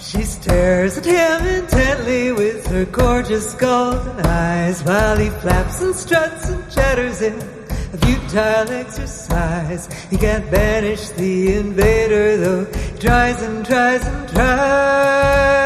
She 0.00 0.22
stares 0.22 0.96
at 0.96 1.04
him 1.04 1.46
intently 1.46 2.32
with 2.32 2.66
her 2.68 2.86
gorgeous 2.86 3.52
golden 3.52 4.18
eyes 4.24 4.82
while 4.82 5.18
he 5.18 5.28
flaps 5.28 5.82
and 5.82 5.94
struts 5.94 6.48
and 6.48 6.70
chatters 6.70 7.20
in 7.20 7.55
futile 7.98 8.70
exercise. 8.70 9.88
He 10.10 10.16
can't 10.16 10.50
banish 10.50 11.08
the 11.10 11.54
invader 11.54 12.36
though 12.36 12.64
he 12.64 12.98
tries 12.98 13.42
and 13.42 13.64
tries 13.64 14.04
and 14.04 14.28
tries. 14.28 15.56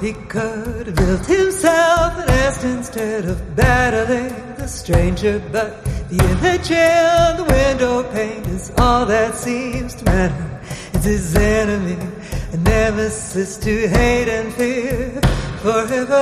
He 0.00 0.12
could 0.12 0.86
have 0.86 0.96
built 0.96 1.26
himself 1.26 2.18
a 2.18 2.26
nest 2.26 2.64
instead 2.64 3.24
of 3.24 3.56
battling 3.56 4.32
the 4.56 4.68
stranger, 4.68 5.42
but 5.50 5.84
the 6.08 6.18
image 6.24 6.70
in 6.70 7.36
the 7.36 7.44
window 7.44 8.04
pane 8.12 8.44
is 8.44 8.70
all 8.78 9.04
that 9.06 9.34
seems 9.34 9.94
to 9.96 10.04
matter. 10.04 10.60
It's 10.94 11.04
his 11.04 11.34
enemy, 11.36 11.98
a 12.52 12.56
nemesis 12.58 13.56
to 13.58 13.88
hate 13.88 14.28
and 14.28 14.54
fear 14.54 15.20
forever. 15.62 16.18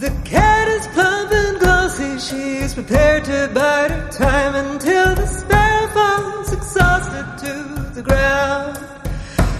The 0.00 0.10
cat 0.24 0.66
is 0.68 0.86
plump 0.94 1.30
and 1.30 1.60
glossy, 1.60 2.18
she's 2.18 2.72
prepared 2.72 3.26
to 3.26 3.50
bide 3.52 3.90
her 3.90 4.08
time 4.08 4.54
until 4.54 5.14
the 5.14 5.26
sparrow 5.26 5.88
falls 5.88 6.50
exhausted 6.54 7.26
to 7.44 7.52
the 7.92 8.00
ground. 8.00 8.78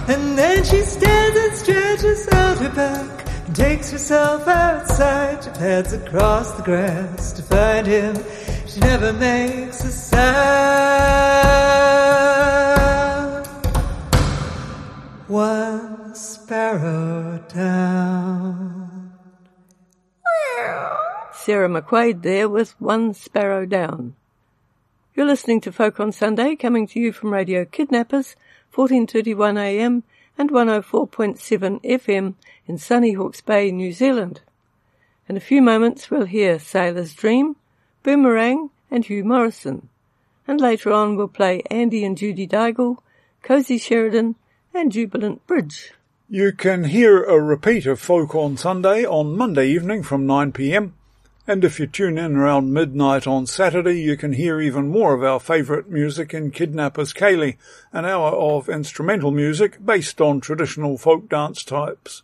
And 0.07 0.35
then 0.35 0.63
she 0.63 0.81
stands 0.81 1.37
and 1.37 1.55
stretches 1.55 2.27
out 2.29 2.57
her 2.57 2.73
back 2.73 3.27
and 3.45 3.55
takes 3.55 3.91
herself 3.91 4.47
outside. 4.47 5.43
She 5.43 5.51
pads 5.51 5.93
across 5.93 6.49
the 6.53 6.63
grass 6.63 7.33
to 7.33 7.43
find 7.43 7.85
him. 7.85 8.15
She 8.65 8.79
never 8.79 9.13
makes 9.13 9.83
a 9.83 9.91
sound. 9.91 10.21
One 15.27 16.15
sparrow 16.15 17.39
down. 17.53 18.50
Sarah 21.43 21.67
McQuaid 21.67 22.21
there 22.21 22.47
with 22.47 22.79
One 22.79 23.15
Sparrow 23.15 23.65
Down. 23.65 24.13
You're 25.15 25.25
listening 25.25 25.59
to 25.61 25.71
Folk 25.71 25.99
on 25.99 26.11
Sunday, 26.11 26.55
coming 26.55 26.85
to 26.85 26.99
you 26.99 27.11
from 27.11 27.33
Radio 27.33 27.65
Kidnappers, 27.65 28.35
1431 28.75 29.57
AM 29.57 30.03
and 30.37 30.51
104.7 30.51 31.81
FM 31.83 32.35
in 32.67 32.77
sunny 32.77 33.13
Hawke's 33.13 33.41
Bay, 33.41 33.71
New 33.71 33.91
Zealand. 33.91 34.41
In 35.27 35.35
a 35.35 35.39
few 35.39 35.63
moments 35.63 36.11
we'll 36.11 36.25
hear 36.25 36.59
Sailor's 36.59 37.15
Dream, 37.15 37.55
Boomerang 38.03 38.69
and 38.91 39.03
Hugh 39.03 39.23
Morrison. 39.23 39.89
And 40.47 40.61
later 40.61 40.93
on 40.93 41.15
we'll 41.15 41.27
play 41.27 41.63
Andy 41.71 42.05
and 42.05 42.15
Judy 42.15 42.47
Daigle, 42.47 42.97
Cosy 43.41 43.79
Sheridan 43.79 44.35
and 44.75 44.91
Jubilant 44.91 45.47
Bridge. 45.47 45.93
You 46.29 46.51
can 46.51 46.83
hear 46.83 47.23
a 47.23 47.41
repeat 47.41 47.87
of 47.87 47.99
Folk 47.99 48.35
on 48.35 48.57
Sunday 48.57 49.03
on 49.03 49.35
Monday 49.35 49.69
evening 49.69 50.03
from 50.03 50.27
9pm. 50.27 50.91
And 51.47 51.63
if 51.63 51.79
you 51.79 51.87
tune 51.87 52.19
in 52.19 52.35
around 52.35 52.71
midnight 52.71 53.25
on 53.25 53.47
Saturday, 53.47 53.99
you 53.99 54.15
can 54.15 54.33
hear 54.33 54.61
even 54.61 54.89
more 54.89 55.15
of 55.15 55.23
our 55.23 55.39
favourite 55.39 55.89
music 55.89 56.35
in 56.35 56.51
Kidnappers 56.51 57.13
Ceilidh, 57.13 57.57
an 57.91 58.05
hour 58.05 58.29
of 58.29 58.69
instrumental 58.69 59.31
music 59.31 59.83
based 59.83 60.21
on 60.21 60.39
traditional 60.39 60.99
folk 60.99 61.29
dance 61.29 61.63
types. 61.63 62.21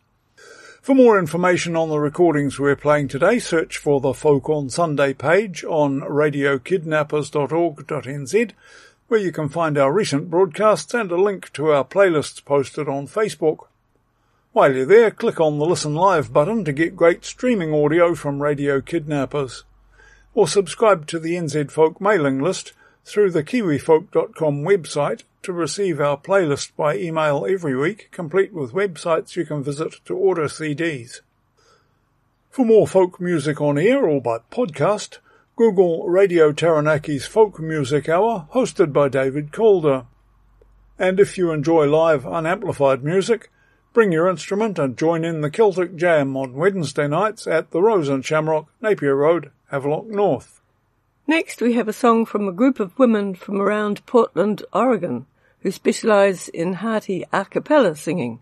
For 0.88 0.94
more 0.94 1.18
information 1.20 1.76
on 1.76 1.90
the 1.90 2.00
recordings 2.00 2.60
we're 2.60 2.76
playing 2.76 3.08
today, 3.10 3.40
search 3.40 3.78
for 3.78 4.00
the 4.00 4.14
Folk 4.14 4.48
on 4.50 4.70
Sunday 4.70 5.14
page 5.14 5.66
on 5.66 6.02
radiokidnappers.org.nz, 6.02 8.52
where 9.08 9.20
you 9.20 9.32
can 9.32 9.50
find 9.50 9.76
our 9.78 9.92
recent 9.92 10.30
broadcasts 10.30 10.94
and 10.94 11.12
a 11.12 11.20
link 11.20 11.52
to 11.54 11.72
our 11.72 11.84
playlists 11.84 12.46
posted 12.46 12.88
on 12.88 13.08
Facebook. 13.08 13.68
While 14.58 14.76
you're 14.76 14.88
there, 14.88 15.12
click 15.12 15.40
on 15.40 15.60
the 15.60 15.68
Listen 15.68 15.94
Live 15.94 16.34
button 16.34 16.66
to 16.66 16.74
get 16.74 16.96
great 16.96 17.24
streaming 17.24 17.72
audio 17.72 18.16
from 18.16 18.42
Radio 18.42 18.82
Kidnappers. 18.82 19.66
Or 20.34 20.48
subscribe 20.48 21.06
to 21.10 21.20
the 21.20 21.36
NZ 21.36 21.70
Folk 21.70 22.02
mailing 22.02 22.42
list 22.42 22.74
through 23.06 23.30
the 23.30 23.44
kiwifolk.com 23.44 24.64
website 24.64 25.22
to 25.44 25.54
receive 25.54 26.02
our 26.02 26.18
playlist 26.18 26.72
by 26.76 26.98
email 26.98 27.46
every 27.48 27.78
week, 27.78 28.10
complete 28.10 28.52
with 28.52 28.74
websites 28.74 29.36
you 29.36 29.46
can 29.46 29.64
visit 29.64 30.04
to 30.06 30.18
order 30.18 30.46
CDs. 30.46 31.22
For 32.50 32.66
more 32.66 32.88
folk 32.88 33.22
music 33.22 33.62
on 33.62 33.78
air 33.78 34.08
or 34.08 34.20
by 34.20 34.40
podcast, 34.52 35.20
Google 35.56 36.10
Radio 36.10 36.52
Taranaki's 36.52 37.28
Folk 37.28 37.60
Music 37.60 38.10
Hour, 38.10 38.48
hosted 38.56 38.92
by 38.92 39.08
David 39.08 39.54
Calder. 39.54 40.06
And 40.98 41.20
if 41.20 41.38
you 41.38 41.52
enjoy 41.52 41.86
live 41.86 42.26
unamplified 42.26 43.04
music, 43.04 43.52
bring 43.98 44.12
your 44.12 44.30
instrument 44.30 44.78
and 44.78 44.96
join 44.96 45.26
in 45.26 45.42
the 45.42 45.50
Celtic 45.50 45.96
Jam 45.96 46.38
on 46.38 46.54
Wednesday 46.54 47.08
nights 47.08 47.48
at 47.48 47.72
the 47.72 47.82
Rose 47.82 48.10
and 48.10 48.24
Shamrock, 48.24 48.68
Napier 48.80 49.16
Road, 49.16 49.50
Havelock 49.72 50.06
North. 50.06 50.62
Next, 51.26 51.64
we 51.64 51.74
have 51.74 51.88
a 51.88 51.94
song 51.94 52.24
from 52.24 52.48
a 52.48 52.52
group 52.52 52.80
of 52.80 53.00
women 53.00 53.34
from 53.34 53.60
around 53.60 54.06
Portland, 54.06 54.62
Oregon, 54.72 55.26
who 55.62 55.72
specialize 55.72 56.48
in 56.48 56.74
hearty 56.74 57.26
a 57.34 57.46
cappella 57.46 57.96
singing. 57.96 58.40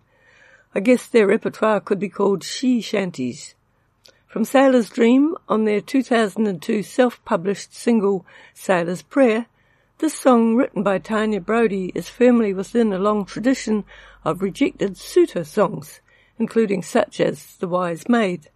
I 0.74 0.80
guess 0.80 1.06
their 1.06 1.26
repertoire 1.26 1.80
could 1.80 2.00
be 2.00 2.10
called 2.10 2.44
she 2.44 2.82
shanties. 2.82 3.54
From 4.26 4.44
Sailor's 4.44 4.90
Dream 4.90 5.36
on 5.48 5.64
their 5.64 5.80
2002 5.80 6.82
self-published 6.82 7.74
single 7.74 8.26
Sailor's 8.52 9.00
Prayer, 9.00 9.46
this 10.00 10.12
song 10.12 10.56
written 10.56 10.82
by 10.82 10.98
Tanya 10.98 11.40
Brody 11.40 11.92
is 11.94 12.10
firmly 12.10 12.52
within 12.52 12.92
a 12.92 12.98
long 12.98 13.24
tradition 13.24 13.86
of 14.26 14.42
rejected 14.42 14.96
suitor 14.96 15.44
songs, 15.44 16.00
including 16.36 16.82
such 16.82 17.20
as 17.20 17.54
The 17.58 17.68
Wise 17.68 18.08
Maid. 18.08 18.50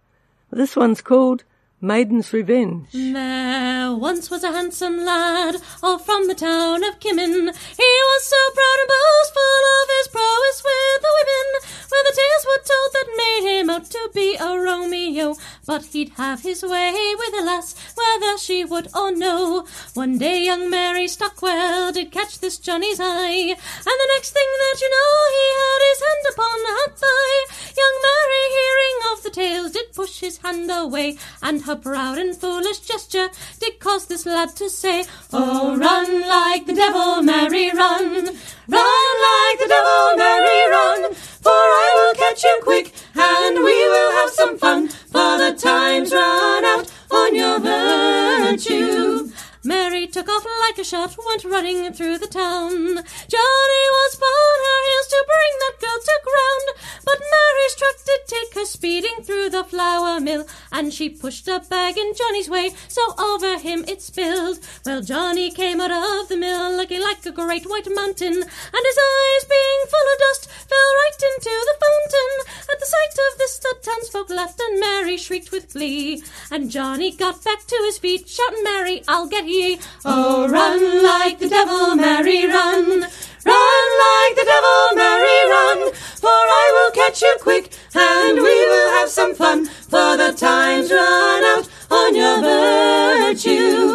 This 0.51 0.75
one's 0.75 1.01
called 1.01 1.45
Maiden's 1.83 2.31
Revenge. 2.31 2.85
There 2.93 3.91
once 3.95 4.29
was 4.29 4.43
a 4.43 4.51
handsome 4.51 5.03
lad, 5.03 5.55
all 5.81 5.97
from 5.97 6.27
the 6.27 6.35
town 6.35 6.83
of 6.83 6.99
Kimmin. 6.99 7.33
He 7.33 7.91
was 8.11 8.23
so 8.23 8.37
proud 8.53 8.77
and 8.81 8.91
boastful 8.93 9.61
of 9.81 9.89
his 9.97 10.07
prowess 10.09 10.61
with 10.63 11.01
the 11.01 11.13
women, 11.17 11.47
where 11.89 12.03
the 12.05 12.15
tales 12.21 12.45
were 12.45 12.63
told 12.69 12.89
that 12.93 13.17
made 13.17 13.59
him 13.59 13.69
out 13.71 13.85
to 13.85 14.09
be 14.13 14.35
a 14.39 14.59
Romeo. 14.59 15.35
But 15.65 15.85
he'd 15.85 16.09
have 16.17 16.43
his 16.43 16.61
way 16.61 17.15
with 17.17 17.41
a 17.41 17.43
lass, 17.43 17.73
whether 17.95 18.37
she 18.37 18.63
would 18.63 18.87
or 18.95 19.11
no. 19.11 19.65
One 19.95 20.19
day 20.19 20.45
young 20.45 20.69
Mary 20.69 21.07
Stockwell 21.07 21.93
did 21.93 22.11
catch 22.11 22.37
this 22.39 22.59
Johnny's 22.59 22.99
eye, 22.99 23.55
and 23.57 23.97
the 24.01 24.11
next 24.15 24.31
thing 24.31 24.49
that 24.59 24.79
you 24.79 24.89
know, 24.91 25.13
he 25.33 25.45
had 25.57 25.81
his 25.89 26.01
hand 26.05 26.25
upon 26.29 26.59
her 26.69 26.91
thigh. 26.93 27.73
Young 27.75 27.97
Mary, 28.05 28.45
hearing 28.59 28.97
of 29.13 29.23
the 29.23 29.29
tales, 29.31 29.71
did 29.71 29.93
push 29.93 30.19
his 30.19 30.37
hand 30.37 30.69
away, 30.69 31.17
and 31.41 31.63
her 31.71 31.77
proud 31.77 32.17
and 32.17 32.35
foolish 32.35 32.79
gesture 32.79 33.29
did 33.59 33.79
cause 33.79 34.05
this 34.07 34.25
lad 34.25 34.53
to 34.53 34.69
say, 34.69 35.05
Oh, 35.31 35.77
run 35.77 36.21
like 36.27 36.65
the 36.65 36.73
devil, 36.73 37.21
Mary, 37.23 37.71
run. 37.71 38.25
Run 38.67 39.11
like 39.29 39.57
the 39.63 39.69
devil, 39.69 40.17
Mary, 40.17 40.61
run. 40.69 41.13
For 41.13 41.49
I 41.49 41.89
will 41.95 42.13
catch 42.19 42.43
you 42.43 42.59
quick, 42.61 42.93
and 43.15 43.55
we 43.55 43.87
will 43.93 44.11
have 44.11 44.29
some 44.31 44.57
fun. 44.57 44.89
For 44.89 45.37
the 45.37 45.55
time's 45.57 46.11
run 46.11 46.65
out 46.65 46.91
on 47.09 47.35
your 47.35 47.59
virtue. 47.59 49.31
Mary 49.63 50.07
took 50.07 50.27
off 50.27 50.45
like 50.61 50.79
a 50.79 50.83
shot, 50.83 51.15
went 51.27 51.43
running 51.45 51.93
through 51.93 52.17
the 52.17 52.25
town. 52.25 52.71
Johnny 52.73 53.85
was 53.93 54.15
upon 54.15 54.57
her 54.65 54.81
heels 54.89 55.07
to 55.07 55.25
bring 55.27 55.53
that 55.59 55.79
girl 55.79 55.99
to 56.01 56.19
ground, 56.25 56.67
but 57.05 57.19
Mary's 57.19 57.75
truck 57.75 57.95
did 58.03 58.21
take 58.25 58.55
her 58.55 58.65
speeding 58.65 59.23
through 59.23 59.49
the 59.51 59.63
flour 59.63 60.19
mill, 60.19 60.47
and 60.71 60.91
she 60.91 61.09
pushed 61.09 61.47
a 61.47 61.59
bag 61.69 61.95
in 61.95 62.13
Johnny's 62.15 62.49
way, 62.49 62.71
so 62.87 63.01
over 63.19 63.59
him 63.59 63.85
it 63.87 64.01
spilled. 64.01 64.57
Well, 64.83 65.01
Johnny 65.03 65.51
came 65.51 65.79
out 65.79 65.91
of 65.91 66.29
the 66.29 66.37
mill 66.37 66.75
looking 66.75 67.01
like 67.01 67.23
a 67.27 67.31
great 67.31 67.69
white 67.69 67.87
mountain, 67.93 68.33
and 68.33 68.83
his 68.89 68.97
eyes 68.97 69.45
being 69.45 69.81
full 69.85 70.07
of 70.13 70.19
dust 70.19 70.49
fell 70.49 70.91
right 71.05 71.21
into 71.21 71.53
the 71.53 71.77
fountain. 71.77 72.31
At 72.65 72.79
the 72.79 72.85
sight 72.85 73.15
of 73.29 73.37
this, 73.37 73.59
the 73.59 73.75
townsfolk 74.01 74.29
laughed, 74.29 74.59
and 74.59 74.79
Mary 74.79 75.17
shrieked 75.17 75.51
with 75.51 75.73
glee. 75.73 76.23
And 76.49 76.71
Johnny 76.71 77.15
got 77.15 77.43
back 77.43 77.65
to 77.67 77.75
his 77.85 77.97
feet, 77.97 78.27
shouting, 78.27 78.63
Mary, 78.63 79.03
I'll 79.07 79.27
get 79.27 79.47
ye. 79.47 79.79
Oh, 80.05 80.47
run 80.47 81.03
like 81.03 81.39
the 81.39 81.49
devil, 81.49 81.95
Mary, 81.95 82.45
run. 82.47 83.01
Run 83.45 83.87
like 84.05 84.35
the 84.35 84.45
devil, 84.45 84.95
Mary, 84.95 85.49
run. 85.49 85.93
For 85.93 86.27
I 86.27 86.71
will 86.73 86.91
catch 86.91 87.21
you 87.21 87.35
quick, 87.39 87.73
and 87.93 88.37
we 88.37 88.65
will 88.65 88.89
have 88.91 89.09
some 89.09 89.35
fun. 89.35 89.65
For 89.65 90.17
the 90.17 90.33
time's 90.35 90.91
run 90.91 91.43
out 91.43 91.67
on 91.89 92.15
your 92.15 92.41
virtue. 92.41 93.90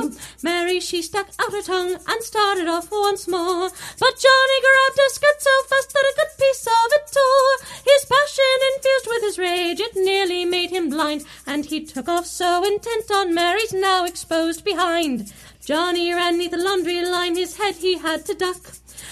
Mary, 0.46 0.78
she 0.78 1.02
stuck 1.02 1.26
out 1.40 1.50
her 1.50 1.60
tongue 1.60 1.96
and 2.06 2.22
started 2.22 2.68
off 2.68 2.88
once 2.92 3.26
more. 3.26 3.68
But 3.98 4.14
Johnny 4.24 4.58
her 4.96 5.08
skirt 5.08 5.40
so 5.40 5.50
fast 5.68 5.92
that 5.92 6.12
a 6.12 6.14
good 6.14 6.38
piece 6.38 6.66
of 6.68 6.92
it 6.92 7.10
tore. 7.12 7.66
His 7.84 8.04
passion 8.04 8.58
infused 8.74 9.06
with 9.08 9.22
his 9.22 9.38
rage, 9.40 9.80
it 9.80 9.96
nearly 9.96 10.44
made 10.44 10.70
him 10.70 10.88
blind, 10.88 11.24
and 11.48 11.64
he 11.64 11.84
took 11.84 12.08
off 12.08 12.26
so 12.26 12.64
intent 12.64 13.10
on 13.10 13.34
Mary's 13.34 13.72
now 13.72 14.04
exposed 14.04 14.64
behind. 14.64 15.32
Johnny 15.64 16.14
ran 16.14 16.38
neath 16.38 16.52
the 16.52 16.58
laundry 16.58 17.04
line, 17.04 17.34
his 17.34 17.56
head 17.56 17.74
he 17.74 17.98
had 17.98 18.24
to 18.26 18.34
duck. 18.34 18.62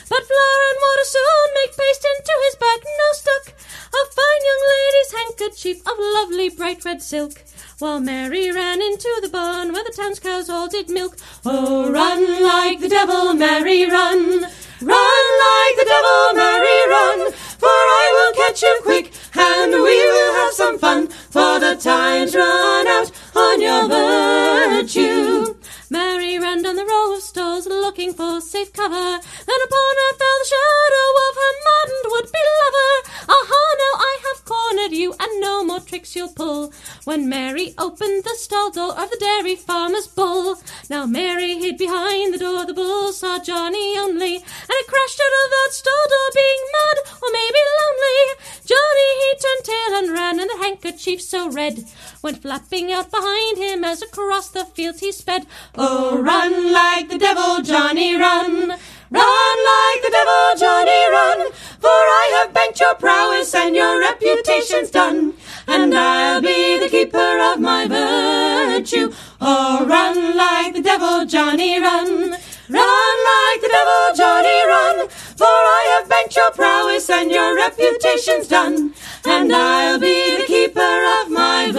But 0.09 0.27
flour 0.27 0.61
and 0.71 0.79
water 0.81 1.05
soon 1.05 1.49
make 1.55 1.77
paste 1.77 2.07
into 2.13 2.35
his 2.45 2.57
back, 2.57 2.81
no 2.85 3.09
stuck. 3.13 3.55
A 3.95 4.03
fine 4.13 4.43
young 4.49 4.63
lady's 4.75 5.13
handkerchief 5.13 5.81
of 5.87 5.99
lovely 5.99 6.49
bright 6.49 6.85
red 6.85 7.03
silk. 7.03 7.43
While 7.79 8.01
Mary 8.01 8.51
ran 8.53 8.81
into 8.81 9.13
the 9.23 9.29
barn 9.29 9.73
where 9.73 9.85
the 9.85 9.95
town's 9.97 10.21
cows 10.21 10.49
all 10.49 10.69
did 10.69 10.89
milk. 10.89 11.17
Oh, 11.45 11.91
run 11.91 12.43
like 12.43 12.81
the 12.81 12.89
devil, 12.89 13.35
Mary, 13.35 13.85
run. 13.85 14.47
Run 14.81 15.25
like 15.47 15.77
the 15.79 15.87
devil, 15.87 16.35
Mary, 16.35 16.89
run. 16.89 17.33
For 17.33 17.67
I 17.67 18.07
will 18.15 18.45
catch 18.45 18.63
you 18.63 18.79
quick, 18.83 19.13
and 19.35 19.73
we 19.73 19.79
will 19.79 20.35
have 20.35 20.53
some 20.53 20.79
fun. 20.79 21.09
For 21.09 21.59
the 21.59 21.77
time's 21.81 22.35
run 22.35 22.87
out 22.87 23.11
on 23.35 23.61
your 23.61 23.89
virtue. 23.89 25.55
Mary 25.95 26.41
ran 26.41 26.61
down 26.61 26.75
the 26.75 26.85
row 26.85 27.15
of 27.15 27.23
stores 27.23 27.67
looking 27.67 28.13
for 28.13 28.41
safe 28.41 28.73
cover. 28.73 29.07
Then 29.47 29.61
upon 29.67 29.93
her 30.01 30.13
fell 30.19 30.39
the 30.43 30.51
shadow 30.51 31.09
of 31.23 31.35
her 31.39 31.55
maddened 31.67 32.07
would-be 32.11 32.43
lover. 32.59 32.95
Aha, 33.31 33.63
now 33.79 33.95
I 34.03 34.15
cornered 34.45 34.93
you, 34.93 35.15
and 35.19 35.41
no 35.41 35.65
more 35.65 35.81
tricks 35.81 36.15
you'll 36.15 36.33
pull. 36.33 36.73
When 37.05 37.29
Mary 37.29 37.75
opened 37.79 38.25
the 38.25 38.37
stall 38.37 38.71
door 38.71 38.99
of 38.99 39.11
the 39.11 39.17
dairy 39.19 39.57
farmer's 39.57 40.07
bull. 40.07 40.59
Now 40.89 41.07
Mary 41.07 41.59
hid 41.59 41.77
behind 41.77 42.35
the 42.35 42.39
door, 42.39 42.67
the 42.67 42.75
bull 42.75 43.13
saw 43.13 43.39
Johnny 43.39 43.99
only, 43.99 44.37
and 44.37 44.71
it 44.81 44.87
crashed 44.87 45.21
out 45.21 45.45
of 45.45 45.51
that 45.51 45.73
stall 45.73 46.05
door, 46.09 46.29
being 46.35 46.63
mad 46.73 46.97
or 47.23 47.29
maybe 47.33 47.59
lonely. 47.81 48.21
Johnny 48.65 49.11
he 49.21 49.31
turned 49.43 49.65
tail 49.65 49.99
and 49.99 50.13
ran, 50.13 50.41
and 50.41 50.51
the 50.51 50.63
handkerchief 50.63 51.21
so 51.21 51.51
red 51.51 51.85
went 52.23 52.43
flapping 52.43 52.93
out 52.93 53.11
behind 53.11 53.59
him 53.59 53.85
as 53.85 54.03
across 54.03 54.49
the 54.49 54.65
fields 54.65 55.01
he 55.01 55.13
sped. 55.13 55.47
Oh, 55.75 56.19
run 56.23 56.73
like 56.73 57.09
the 57.09 57.19
devil, 57.19 57.63
Johnny, 57.63 58.15
run. 58.15 58.79
Run 59.11 59.59
like 59.73 60.03
the 60.03 60.11
devil, 60.11 60.59
Johnny, 60.59 61.11
run. 61.11 61.53
For 61.79 61.89
I 61.89 62.31
have 62.39 62.55
banked 62.55 62.81
your 62.81 62.95
prowess 62.95 63.34
and 63.53 63.75
your 63.75 63.99
reputation's 63.99 64.91
done. 64.91 65.35
And 65.67 65.93
I'll 65.93 66.41
be 66.41 66.79
the 66.79 66.89
keeper 66.89 67.39
of 67.53 67.61
my 67.61 67.87
virtue. 67.89 69.13
Oh, 69.41 69.85
run 69.87 70.37
like 70.37 70.75
the 70.75 70.83
devil, 70.83 71.27
Johnny, 71.27 71.81
run. 71.81 72.37
Run 72.69 73.17
like 73.33 73.61
the 73.61 73.69
devil, 73.71 74.15
Johnny, 74.17 74.67
run. 74.67 75.09
For 75.09 75.45
I 75.45 75.99
have 75.99 76.09
banked 76.09 76.37
your 76.37 76.51
prowess 76.53 77.11
and 77.11 77.31
your 77.31 77.55
reputation's 77.57 78.49
done. 78.49 78.95
And 79.27 79.53
I'll 79.53 79.99
be 79.99 80.37
the 80.39 80.45
keeper 80.47 81.05
of 81.21 81.31
my 81.31 81.71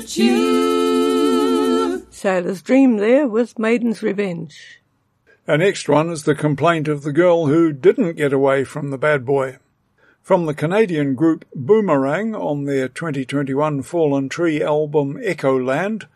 virtue. 0.00 0.46
Sailor's 2.10 2.62
Dream 2.62 2.96
there 2.96 3.28
with 3.28 3.58
Maiden's 3.58 4.02
Revenge. 4.02 4.80
Our 5.46 5.58
next 5.58 5.88
one 5.88 6.10
is 6.10 6.24
the 6.24 6.34
complaint 6.34 6.88
of 6.88 7.02
the 7.02 7.12
girl 7.12 7.46
who 7.46 7.72
didn't 7.72 8.16
get 8.16 8.32
away 8.32 8.64
from 8.64 8.90
the 8.90 8.98
bad 8.98 9.24
boy. 9.24 9.58
From 10.26 10.46
the 10.46 10.54
Canadian 10.54 11.14
group 11.14 11.44
Boomerang 11.54 12.34
on 12.34 12.64
their 12.64 12.88
2021 12.88 13.82
Fallen 13.82 14.28
Tree 14.28 14.60
album 14.60 15.20
Echo 15.22 15.56
Land, 15.56 16.08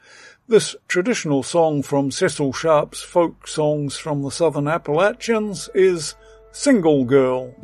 this 0.48 0.74
traditional 0.88 1.44
song 1.44 1.84
from 1.84 2.10
Cecil 2.10 2.52
Sharp's 2.52 3.02
Folk 3.04 3.46
Songs 3.46 3.98
from 3.98 4.22
the 4.22 4.32
Southern 4.32 4.66
Appalachians 4.66 5.70
is 5.76 6.16
Single 6.50 7.04
Girl. 7.04 7.54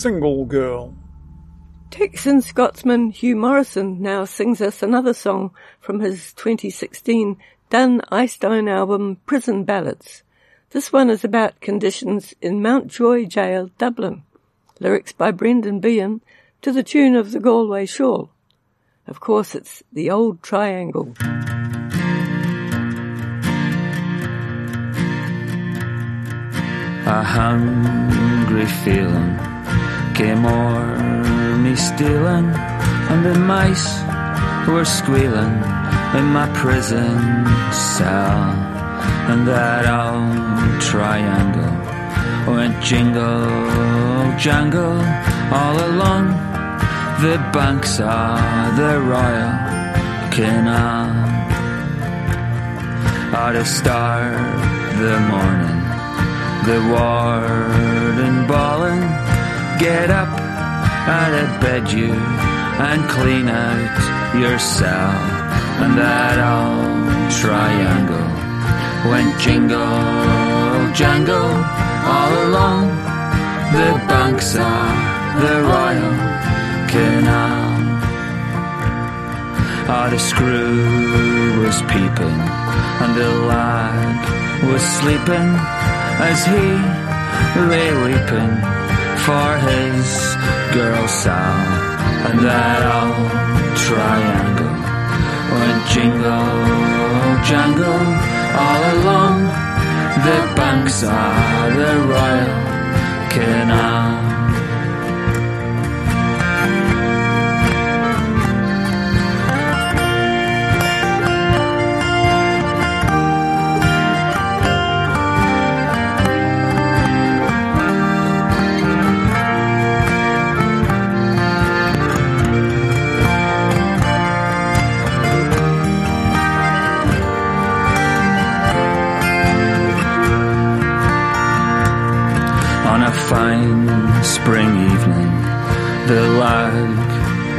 Single 0.00 0.46
Girl. 0.46 0.94
Texan 1.90 2.40
Scotsman 2.40 3.10
Hugh 3.10 3.36
Morrison 3.36 4.00
now 4.00 4.24
sings 4.24 4.62
us 4.62 4.82
another 4.82 5.12
song 5.12 5.50
from 5.78 6.00
his 6.00 6.32
2016 6.32 7.36
Dun 7.68 8.00
Eystone 8.10 8.70
album 8.70 9.18
Prison 9.26 9.64
Ballads. 9.64 10.22
This 10.70 10.90
one 10.90 11.10
is 11.10 11.22
about 11.22 11.60
conditions 11.60 12.32
in 12.40 12.62
Mountjoy 12.62 13.26
Jail, 13.26 13.68
Dublin. 13.76 14.22
Lyrics 14.78 15.12
by 15.12 15.32
Brendan 15.32 15.80
Behan 15.80 16.22
to 16.62 16.72
the 16.72 16.82
tune 16.82 17.14
of 17.14 17.32
the 17.32 17.38
Galway 17.38 17.84
Shawl. 17.84 18.30
Of 19.06 19.20
course, 19.20 19.54
it's 19.54 19.82
the 19.92 20.10
old 20.10 20.42
triangle. 20.42 21.14
A 27.04 27.22
hungry 27.22 28.64
feeling 28.82 29.49
came 30.20 30.44
o'er 30.44 31.56
me 31.64 31.74
stealing, 31.74 32.48
and 33.10 33.24
the 33.24 33.38
mice 33.52 33.88
were 34.68 34.84
squealing 34.84 35.54
in 36.18 36.26
my 36.38 36.46
prison 36.62 37.16
cell. 37.72 38.52
And 39.30 39.48
that 39.48 39.82
old 40.00 40.78
triangle 40.90 41.74
went 42.54 42.74
jingle 42.82 43.48
jangle 44.46 45.00
all 45.58 45.76
along 45.90 46.24
the 47.24 47.36
banks 47.56 47.94
of 47.98 48.76
the 48.80 48.94
Royal 49.12 49.54
Canal. 50.36 51.08
Out 53.42 53.56
of 53.56 53.66
start 53.66 54.36
the 55.02 55.16
morning 55.32 55.80
the 56.66 56.78
bawling, 56.92 58.09
get 59.80 60.10
up 60.10 60.28
out 61.08 61.32
of 61.32 61.48
bed 61.62 61.90
you 61.90 62.12
and 62.12 63.00
clean 63.08 63.48
out 63.48 64.36
your 64.38 64.58
cell. 64.58 65.16
And 65.80 65.96
that 65.96 66.36
old 66.36 67.32
triangle 67.40 68.30
went 69.10 69.32
jingle 69.40 70.92
jangle 70.92 71.52
all 72.12 72.32
along 72.44 72.88
the 73.72 73.90
banks 74.10 74.54
of 74.54 74.84
the 75.42 75.54
Royal 75.72 76.16
Canal. 76.92 77.80
Ah, 79.88 80.08
the 80.10 80.18
screw 80.18 81.64
was 81.64 81.80
peeping 81.88 82.40
and 83.00 83.12
the 83.16 83.30
lad 83.48 84.20
was 84.70 84.82
sleeping 85.00 85.48
as 86.28 86.44
he 86.44 86.64
lay 87.70 87.88
weeping 88.04 88.79
for 89.26 89.48
his 89.68 90.08
girl 90.74 91.06
Sal. 91.08 91.56
And 92.26 92.38
that 92.40 92.80
old 92.98 93.76
triangle 93.86 94.74
went 95.52 95.80
jingle 95.92 96.80
jangle 97.44 98.06
all 98.62 98.82
along 98.94 99.38
the 100.26 100.40
banks 100.56 101.02
of 101.02 101.76
the 101.78 101.92
Royal 102.12 103.30
Canal. 103.30 104.19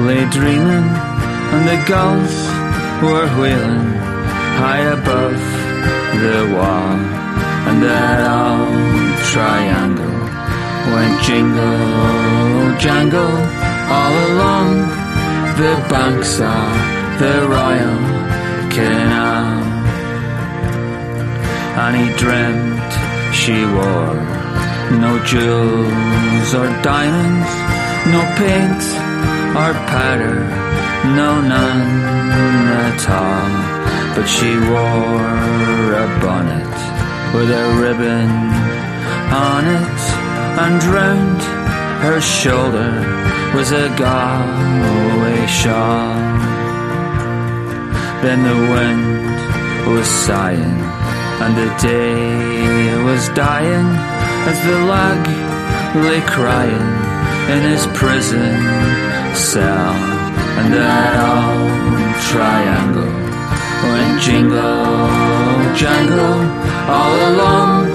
Lay 0.05 0.23
dreaming, 0.29 0.87
and 1.53 1.63
the 1.67 1.79
gulls 1.87 2.35
were 3.03 3.27
wheeling 3.39 3.91
high 4.61 4.85
above 4.97 5.41
the 6.23 6.39
wall, 6.55 6.97
and 7.67 7.77
that 7.83 8.19
old 8.41 9.17
triangle 9.31 10.17
went 10.93 11.15
jingle, 11.21 12.77
jangle 12.79 13.35
all 13.97 14.15
along 14.29 14.71
the 15.61 15.75
banks 15.89 16.33
of 16.39 16.69
the 17.21 17.35
Royal 17.55 17.97
Canal. 18.73 19.61
And 21.81 21.93
he 22.01 22.07
dreamt 22.17 22.91
she 23.33 23.57
wore 23.75 24.17
no 25.03 25.23
jewels 25.25 26.53
or 26.53 26.67
diamonds, 26.81 27.51
no 28.13 28.21
paint 28.37 29.10
or 29.55 29.73
powder, 29.91 30.39
no 31.19 31.41
none 31.41 32.71
at 32.87 33.03
all. 33.09 33.51
But 34.15 34.27
she 34.27 34.51
wore 34.71 35.91
a 36.03 36.07
bonnet 36.23 36.75
with 37.35 37.49
a 37.51 37.65
ribbon 37.83 38.31
on 39.31 39.63
it, 39.67 40.01
and 40.63 40.83
round 40.95 41.41
her 42.03 42.21
shoulder 42.21 42.93
was 43.53 43.71
a 43.71 43.87
Galway 43.97 45.45
shawl. 45.47 46.15
Then 48.23 48.43
the 48.43 48.59
wind 48.73 49.93
was 49.93 50.07
sighing, 50.07 50.79
and 51.43 51.53
the 51.57 51.71
day 51.81 53.03
was 53.03 53.27
dying 53.29 53.89
as 54.49 54.57
the 54.65 54.77
lad 54.91 55.23
lay 56.05 56.21
crying 56.21 56.89
in 57.53 57.61
his 57.69 57.85
prison 57.99 59.10
cell. 59.41 59.93
And 60.61 60.73
that 60.73 61.13
old 61.17 62.13
triangle 62.29 63.13
went 63.89 64.21
jingle, 64.21 65.09
jangle 65.73 66.41
all 66.85 67.15
along 67.31 67.89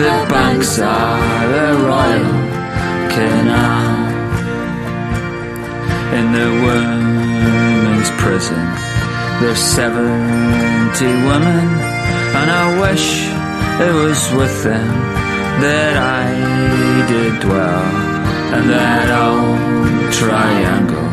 the 0.00 0.14
banks 0.28 0.78
of 0.78 1.18
the 1.54 1.68
Royal 1.86 2.34
Canal. 3.14 4.10
In 6.18 6.26
the 6.32 6.50
women's 6.66 8.10
prison, 8.22 8.64
there's 9.40 9.58
seventy 9.58 11.12
women, 11.30 11.66
and 12.38 12.48
I 12.50 12.64
wish 12.82 13.06
it 13.86 13.94
was 13.94 14.20
with 14.34 14.64
them 14.64 14.88
that 15.62 15.94
I 15.96 17.06
did 17.08 17.40
dwell, 17.40 17.84
and 18.54 18.68
that 18.68 19.08
old 19.24 19.81
triangle 20.12 21.08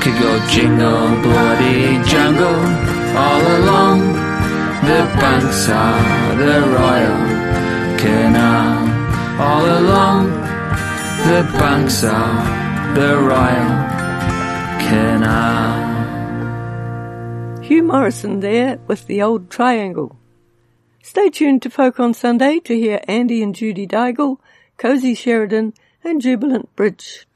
could 0.00 0.18
go 0.18 0.32
jingle, 0.48 1.08
bloody 1.22 2.02
jangle, 2.08 2.60
all 3.16 3.42
along 3.58 4.00
the 4.88 5.02
banks 5.20 5.68
of 5.68 6.38
the 6.38 6.60
Royal 6.78 7.18
Canal, 7.98 9.40
all 9.40 9.64
along 9.80 10.30
the 11.28 11.42
banks 11.58 12.02
of 12.04 12.94
the 12.94 13.16
Royal 13.20 13.70
Canal. 14.88 15.88
Hugh 17.62 17.82
Morrison 17.82 18.40
there 18.40 18.78
with 18.86 19.06
the 19.06 19.20
old 19.20 19.50
triangle. 19.50 20.16
Stay 21.02 21.28
tuned 21.28 21.60
to 21.62 21.70
Folk 21.70 22.00
on 22.00 22.14
Sunday 22.14 22.60
to 22.60 22.74
hear 22.74 23.00
Andy 23.06 23.42
and 23.42 23.54
Judy 23.54 23.86
Daigle, 23.86 24.38
Cosy 24.78 25.14
Sheridan, 25.14 25.74
and 26.02 26.22
Jubilant 26.22 26.74
Bridge. 26.76 27.27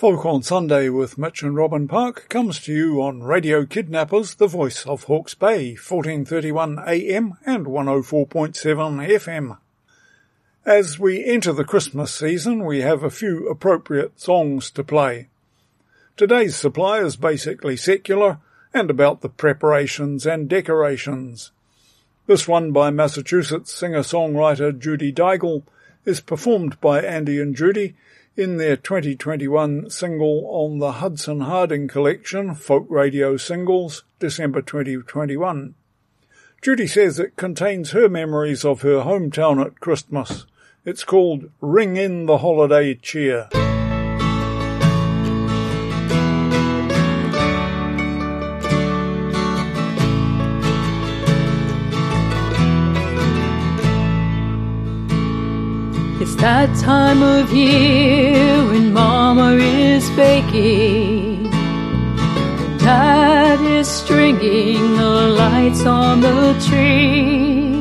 Folk 0.00 0.24
on 0.24 0.42
Sunday 0.42 0.88
with 0.88 1.18
Mitch 1.18 1.42
and 1.42 1.54
Robin 1.54 1.86
Park 1.86 2.26
comes 2.30 2.58
to 2.60 2.72
you 2.72 3.02
on 3.02 3.22
Radio 3.22 3.66
Kidnappers, 3.66 4.36
the 4.36 4.46
voice 4.46 4.86
of 4.86 5.04
Hawke's 5.04 5.34
Bay, 5.34 5.72
1431 5.72 6.78
AM 6.86 7.36
and 7.44 7.66
104.7 7.66 8.26
FM. 8.26 9.58
As 10.64 10.98
we 10.98 11.22
enter 11.22 11.52
the 11.52 11.66
Christmas 11.66 12.14
season, 12.14 12.64
we 12.64 12.80
have 12.80 13.02
a 13.02 13.10
few 13.10 13.46
appropriate 13.50 14.18
songs 14.18 14.70
to 14.70 14.82
play. 14.82 15.28
Today's 16.16 16.56
supply 16.56 17.00
is 17.00 17.16
basically 17.16 17.76
secular 17.76 18.38
and 18.72 18.88
about 18.88 19.20
the 19.20 19.28
preparations 19.28 20.24
and 20.24 20.48
decorations. 20.48 21.52
This 22.26 22.48
one 22.48 22.72
by 22.72 22.88
Massachusetts 22.88 23.74
singer-songwriter 23.74 24.78
Judy 24.78 25.12
Daigle 25.12 25.64
is 26.06 26.22
performed 26.22 26.80
by 26.80 27.02
Andy 27.02 27.38
and 27.38 27.54
Judy 27.54 27.94
in 28.36 28.56
their 28.56 28.76
2021 28.76 29.90
single 29.90 30.46
on 30.46 30.78
the 30.78 30.92
Hudson 30.92 31.40
Harding 31.40 31.88
collection, 31.88 32.54
Folk 32.54 32.86
Radio 32.88 33.36
Singles, 33.36 34.04
December 34.18 34.62
2021. 34.62 35.74
Judy 36.62 36.86
says 36.86 37.18
it 37.18 37.36
contains 37.36 37.92
her 37.92 38.08
memories 38.08 38.64
of 38.64 38.82
her 38.82 39.00
hometown 39.00 39.64
at 39.64 39.80
Christmas. 39.80 40.46
It's 40.84 41.04
called 41.04 41.50
Ring 41.60 41.96
in 41.96 42.26
the 42.26 42.38
Holiday 42.38 42.94
Cheer. 42.94 43.48
It's 56.22 56.34
that 56.34 56.68
time 56.76 57.22
of 57.22 57.50
year 57.50 58.62
when 58.66 58.92
Mama 58.92 59.54
is 59.54 60.04
baking. 60.10 61.50
Dad 62.78 63.58
is 63.62 63.88
stringing 63.88 64.96
the 64.98 65.28
lights 65.38 65.86
on 65.86 66.20
the 66.20 66.52
tree. 66.68 67.72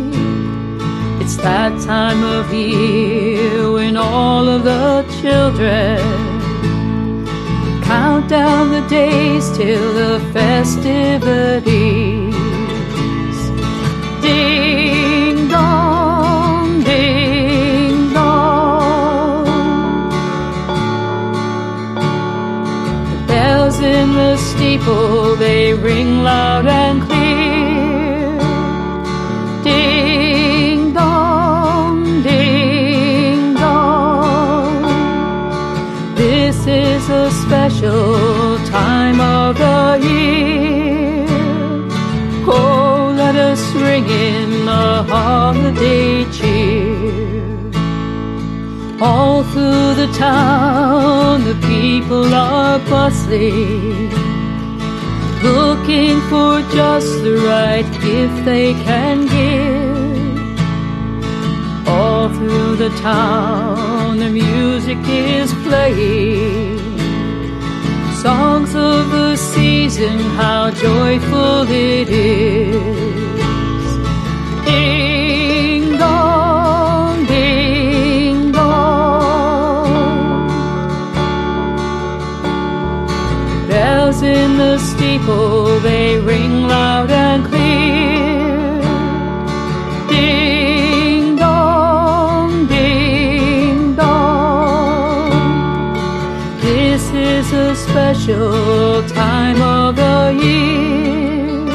It's 1.21 1.35
that 1.35 1.81
time 1.81 2.23
of 2.23 2.53
year 2.53 3.73
when 3.73 3.97
all 3.97 4.47
of 4.47 4.63
the 4.63 5.03
children 5.19 5.99
count 7.83 8.29
down 8.29 8.71
the 8.71 8.87
days 8.87 9.51
till 9.57 9.93
the 9.93 10.21
festivities. 10.31 11.69
Ding 14.21 14.98
steeple 24.79 25.35
they 25.35 25.73
ring 25.73 26.23
loud 26.23 26.67
and 26.67 27.01
clear. 27.03 28.37
Ding 29.63 30.93
dong, 30.93 32.21
ding 32.23 33.53
dong. 33.55 34.81
This 36.15 36.67
is 36.67 37.09
a 37.09 37.29
special 37.31 38.57
time 38.67 39.19
of 39.19 39.57
the 39.57 40.07
year. 40.07 41.27
Oh, 42.47 43.13
let 43.15 43.35
us 43.35 43.61
ring 43.73 44.05
in 44.07 44.65
the 44.65 45.03
holiday 45.03 46.25
cheer. 46.31 47.19
All 49.01 49.43
through 49.43 49.93
the 49.95 50.09
town, 50.17 51.45
the 51.45 51.55
people 51.67 52.33
are 52.33 52.79
bustling, 52.89 54.11
looking 55.43 56.19
for 56.29 56.61
just 56.73 57.23
the 57.23 57.37
right 57.47 57.85
gift 58.01 58.45
they 58.45 58.73
can 58.73 59.27
give. 59.27 59.99
All 61.87 62.29
through 62.29 62.75
the 62.75 62.89
town, 63.01 64.17
the 64.19 64.29
music 64.29 64.99
is 65.07 65.53
playing. 65.65 66.79
Songs 68.21 68.75
of 68.75 69.11
the 69.11 69.35
season, 69.37 70.19
how 70.39 70.71
joyful 70.71 71.61
it 71.69 72.09
is. 72.09 73.48
people, 85.19 85.79
they 85.79 86.19
ring 86.19 86.67
loud 86.67 87.11
and 87.11 87.45
clear. 87.45 88.81
Ding 90.07 91.35
dong, 91.35 92.67
ding 92.67 93.95
dong. 93.95 95.31
This 96.61 97.03
is 97.11 97.51
a 97.53 97.75
special 97.75 99.03
time 99.09 99.61
of 99.61 99.95
the 99.95 100.37
year. 100.41 101.65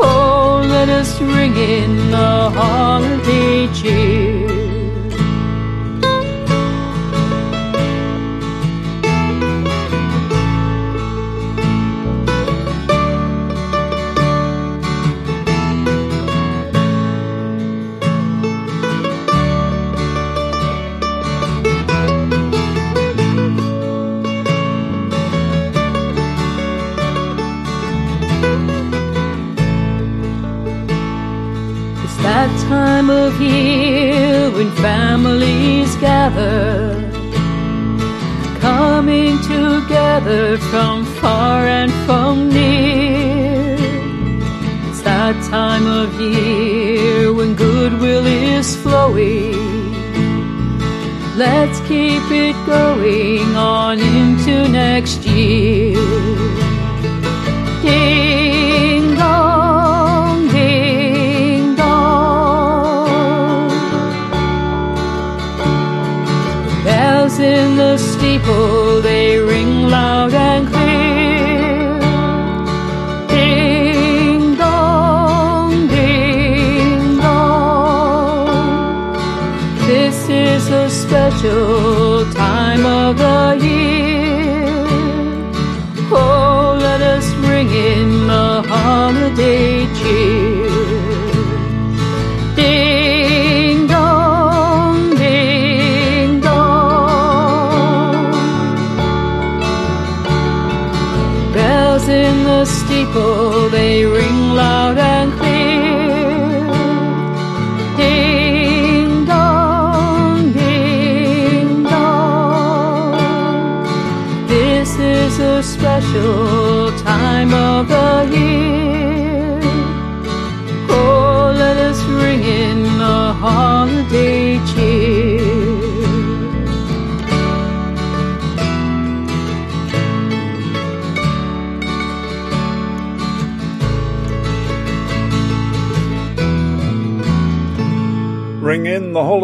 Oh, 0.00 0.64
let 0.68 0.88
us 0.88 1.20
ring 1.20 1.56
in 1.56 2.10
the 2.10 2.50
holiday 2.50 3.68
cheer. 3.72 4.13
families 34.84 35.96
gather, 35.96 37.00
coming 38.60 39.38
together 39.44 40.58
from 40.58 41.06
far 41.22 41.66
and 41.66 41.90
from 42.04 42.50
near. 42.50 43.76
It's 44.88 45.00
that 45.00 45.36
time 45.48 45.86
of 45.86 46.08
year 46.20 47.32
when 47.32 47.54
goodwill 47.54 48.26
is 48.26 48.76
flowing. 48.76 49.56
Let's 51.34 51.78
keep 51.88 52.26
it 52.46 52.56
going 52.66 53.56
on 53.56 53.98
into 53.98 54.68
next 54.68 55.24
year. 55.24 56.73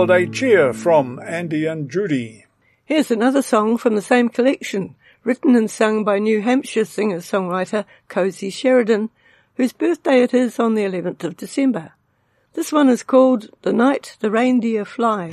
Holiday 0.01 0.25
Cheer 0.25 0.73
from 0.73 1.21
Andy 1.23 1.67
and 1.67 1.91
Judy. 1.91 2.47
Here's 2.87 3.11
another 3.11 3.43
song 3.43 3.77
from 3.77 3.97
the 3.97 4.01
same 4.01 4.31
collection, 4.31 4.97
written 5.25 5.55
and 5.55 5.71
sung 5.71 6.05
by 6.05 6.19
New 6.19 6.41
Hampshire 6.41 6.87
singer-songwriter 6.87 7.85
Cosy 8.09 8.49
Sheridan, 8.49 9.11
whose 9.57 9.75
birthday 9.75 10.23
it 10.23 10.33
is 10.33 10.59
on 10.59 10.73
the 10.73 10.85
11th 10.85 11.23
of 11.25 11.37
December. 11.37 11.93
This 12.55 12.73
one 12.73 12.89
is 12.89 13.03
called 13.03 13.51
The 13.61 13.75
Night 13.75 14.17
the 14.21 14.31
Reindeer 14.31 14.87
Fly. 14.87 15.29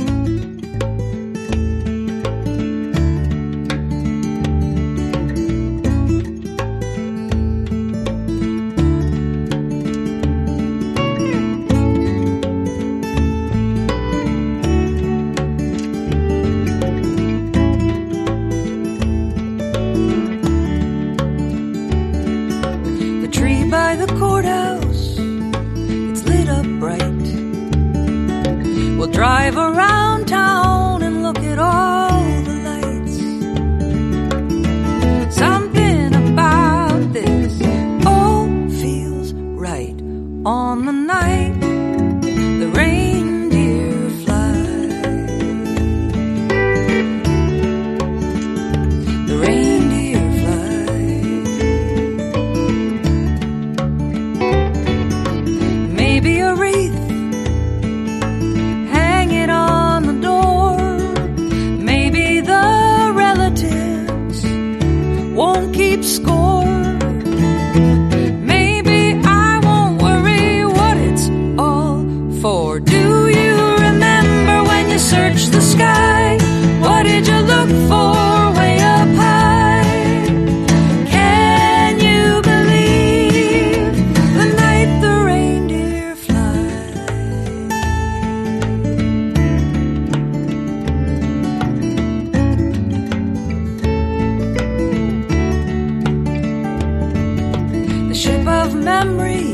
ship 98.18 98.48
of 98.48 98.74
memory. 98.74 99.54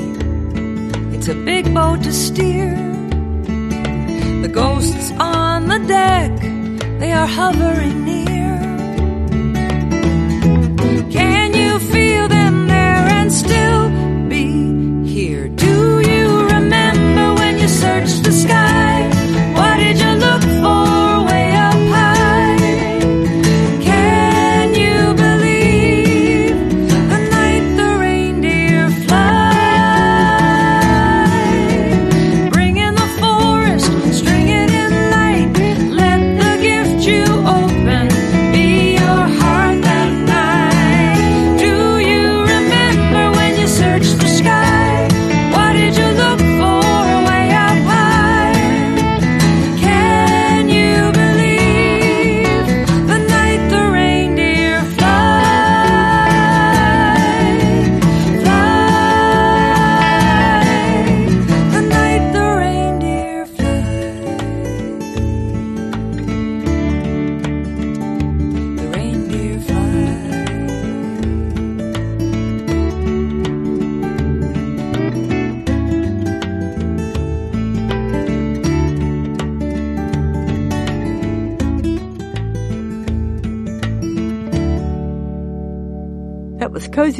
It's 1.13 1.27
a 1.27 1.35
big 1.35 1.73
boat 1.73 2.01
to 2.03 2.13
steer. 2.13 2.73
The 4.41 4.47
ghosts 4.47 5.11
on 5.19 5.67
the 5.67 5.79
deck, 5.79 6.31
they 6.99 7.11
are 7.11 7.27
hovering 7.27 8.05
near. 8.05 8.22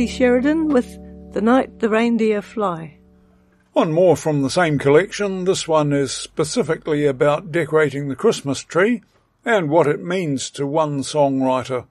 Was 0.04 0.12
Sheridan 0.12 0.68
with 0.68 0.98
The 1.32 1.42
Night 1.42 1.80
the 1.80 1.88
Reindeer 1.88 2.42
Fly. 2.42 2.98
One 3.72 3.94
more 3.94 4.18
from 4.18 4.42
the 4.42 4.50
same 4.50 4.78
collection. 4.78 5.46
This 5.46 5.66
one 5.66 5.94
is 5.94 6.12
specifically 6.12 7.06
about 7.06 7.54
decorating 7.54 8.10
the 8.10 8.16
Christmas 8.16 8.64
tree 8.64 9.02
and 9.46 9.70
what 9.70 9.88
it 9.88 10.04
means 10.04 10.50
to 10.52 10.68
one 10.68 11.04
songwriter. 11.04 11.86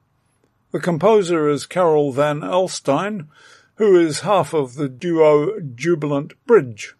The 0.71 0.79
composer 0.79 1.49
is 1.49 1.65
Carol 1.65 2.11
Van 2.11 2.41
Alstyne, 2.41 3.29
who 3.77 3.99
is 3.99 4.19
half 4.19 4.53
of 4.53 4.75
the 4.75 4.89
duo 4.89 5.59
Jubilant 5.73 6.33
Bridge. 6.45 6.93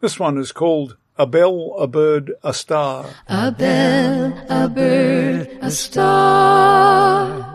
This 0.00 0.20
one 0.20 0.38
is 0.38 0.52
called 0.52 0.96
A 1.18 1.26
Bell, 1.26 1.74
a 1.80 1.88
Bird, 1.88 2.32
a 2.44 2.54
Star. 2.54 3.10
A 3.26 3.50
bell, 3.50 4.46
a 4.48 4.68
bird, 4.68 5.50
a 5.62 5.70
star. 5.72 7.49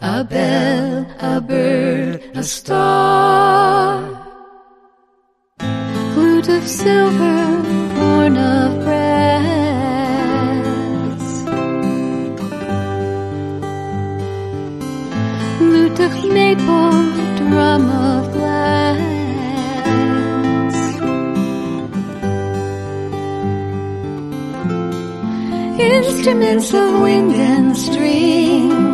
A 0.00 0.24
bell, 0.24 1.06
a 1.20 1.40
bird, 1.40 2.20
a 2.34 2.42
star. 2.42 4.02
Flute 6.14 6.48
of 6.48 6.66
silver, 6.66 7.62
horn 7.94 8.36
of 8.36 8.84
brass. 8.84 9.84
Lute 15.60 16.00
of 16.00 16.24
maple, 16.28 16.90
drum 17.38 17.88
of 17.88 18.32
glass. 18.32 19.04
Instruments 25.78 26.74
of 26.74 27.00
wind 27.00 27.32
and 27.32 27.76
string 27.76 28.93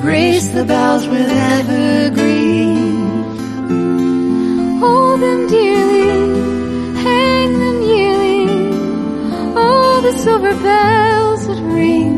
grace 0.00 0.48
the 0.48 0.64
boughs 0.64 1.06
with 1.06 1.28
evergreen. 1.30 2.96
Hold 4.80 5.20
them 5.20 5.46
dearly, 5.46 7.02
hang 7.04 7.52
them 7.62 7.82
yearly, 7.82 8.48
all 9.56 10.00
the 10.00 10.12
silver 10.18 10.54
bells 10.54 11.46
that 11.48 11.62
ring 11.62 12.09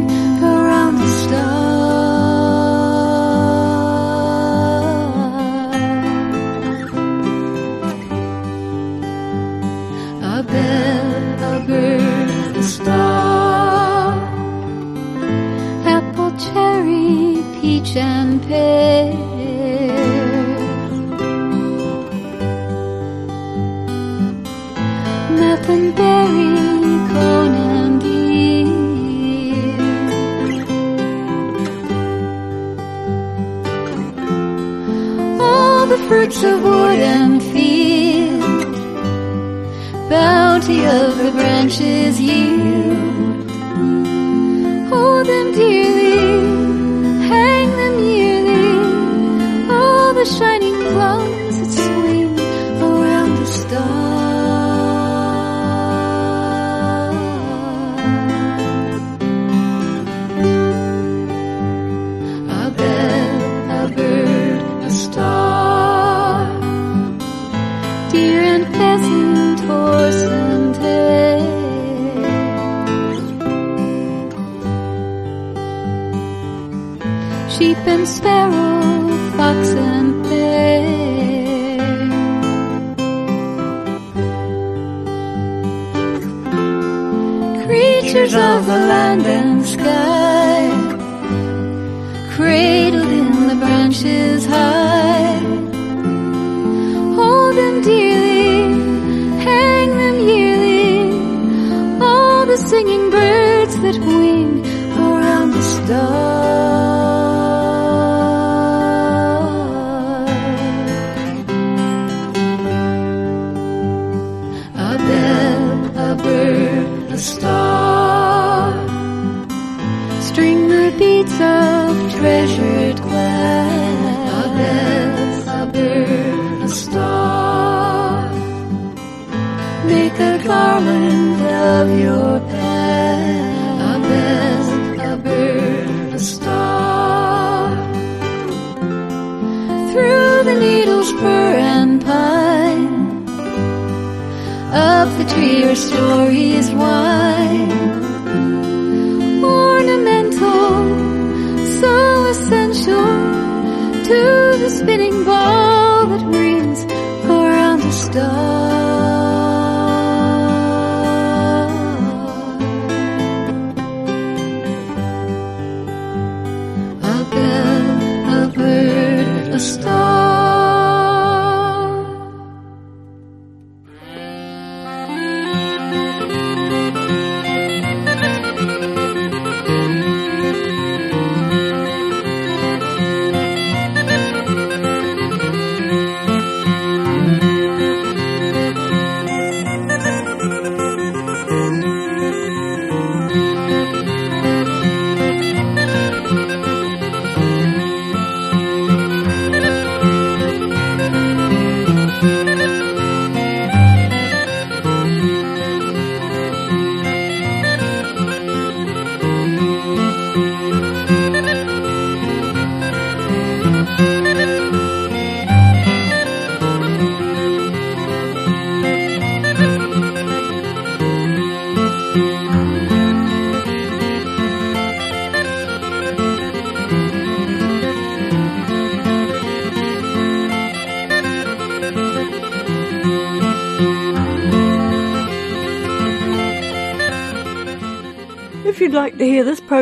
Nut 25.38 25.68
and 25.68 25.95
berry, 25.95 26.57
cone 27.12 27.55
and 27.55 28.03
ear. 28.03 28.66
All 35.38 35.86
the 35.86 35.99
fruits 36.09 36.43
of 36.43 36.62
wood 36.62 36.99
and 36.99 37.43
field, 37.43 38.40
bounty 40.09 40.86
of 40.86 41.18
the 41.18 41.30
branches 41.32 42.18
yield. 42.18 42.62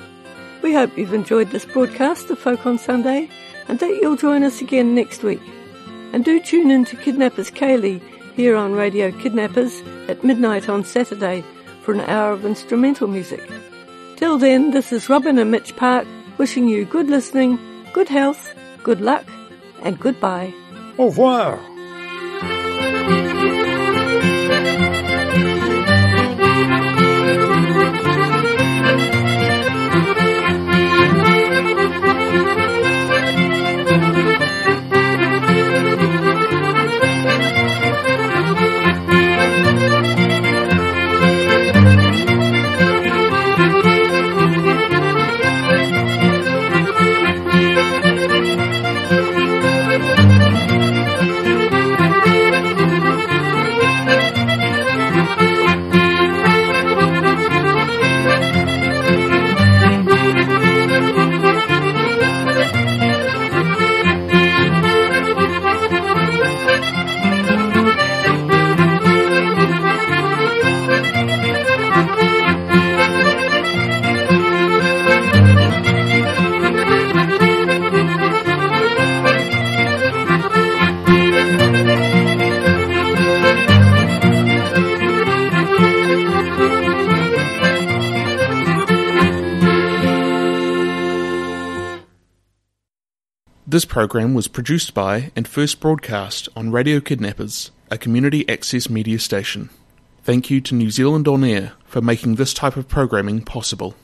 We 0.62 0.74
hope 0.76 0.96
you've 0.96 1.16
enjoyed 1.16 1.50
this 1.50 1.66
broadcast 1.66 2.30
of 2.30 2.38
Folk 2.38 2.68
on 2.68 2.78
Sunday 2.78 3.32
and 3.68 3.80
that 3.80 3.98
you'll 4.00 4.16
join 4.16 4.44
us 4.44 4.62
again 4.62 4.94
next 4.94 5.24
week. 5.24 5.42
And 6.14 6.24
do 6.24 6.40
tune 6.40 6.70
in 6.70 6.86
to 6.86 6.96
Kidnappers 6.96 7.50
Ceilidh 7.50 8.04
here 8.36 8.56
on 8.56 8.74
Radio 8.74 9.12
Kidnappers 9.12 9.82
at 10.08 10.24
midnight 10.24 10.70
on 10.70 10.86
Saturday 10.86 11.44
for 11.82 11.96
an 11.96 12.02
hour 12.02 12.34
of 12.34 12.46
instrumental 12.46 13.08
music. 13.08 13.42
Till 14.18 14.38
then, 14.38 14.70
this 14.70 14.94
is 14.94 15.10
Robin 15.10 15.40
and 15.40 15.50
Mitch 15.50 15.76
Park 15.76 16.06
wishing 16.38 16.68
you 16.68 16.86
good 16.86 17.10
listening, 17.10 17.58
good 17.92 18.08
health, 18.08 18.54
good 18.84 19.02
luck, 19.02 19.26
and 19.82 20.00
goodbye. 20.00 20.54
Au 21.00 21.06
revoir. 21.06 21.73
This 93.74 93.86
program 93.86 94.36
was 94.36 94.48
produced 94.48 94.94
by 94.94 95.32
and 95.36 95.48
first 95.48 95.80
broadcast 95.80 96.48
on 96.56 96.70
Radio 96.70 97.00
Kidnappers, 97.00 97.72
a 97.90 97.98
community 97.98 98.48
access 98.48 98.88
media 98.88 99.18
station. 99.18 99.72
Thank 100.22 100.52
you 100.52 100.62
to 100.62 100.76
New 100.76 100.92
Zealand 100.92 101.28
On 101.28 101.44
Air 101.44 101.74
for 101.84 102.00
making 102.00 102.36
this 102.36 102.54
type 102.54 102.78
of 102.78 102.88
programming 102.88 103.42
possible. 103.42 103.96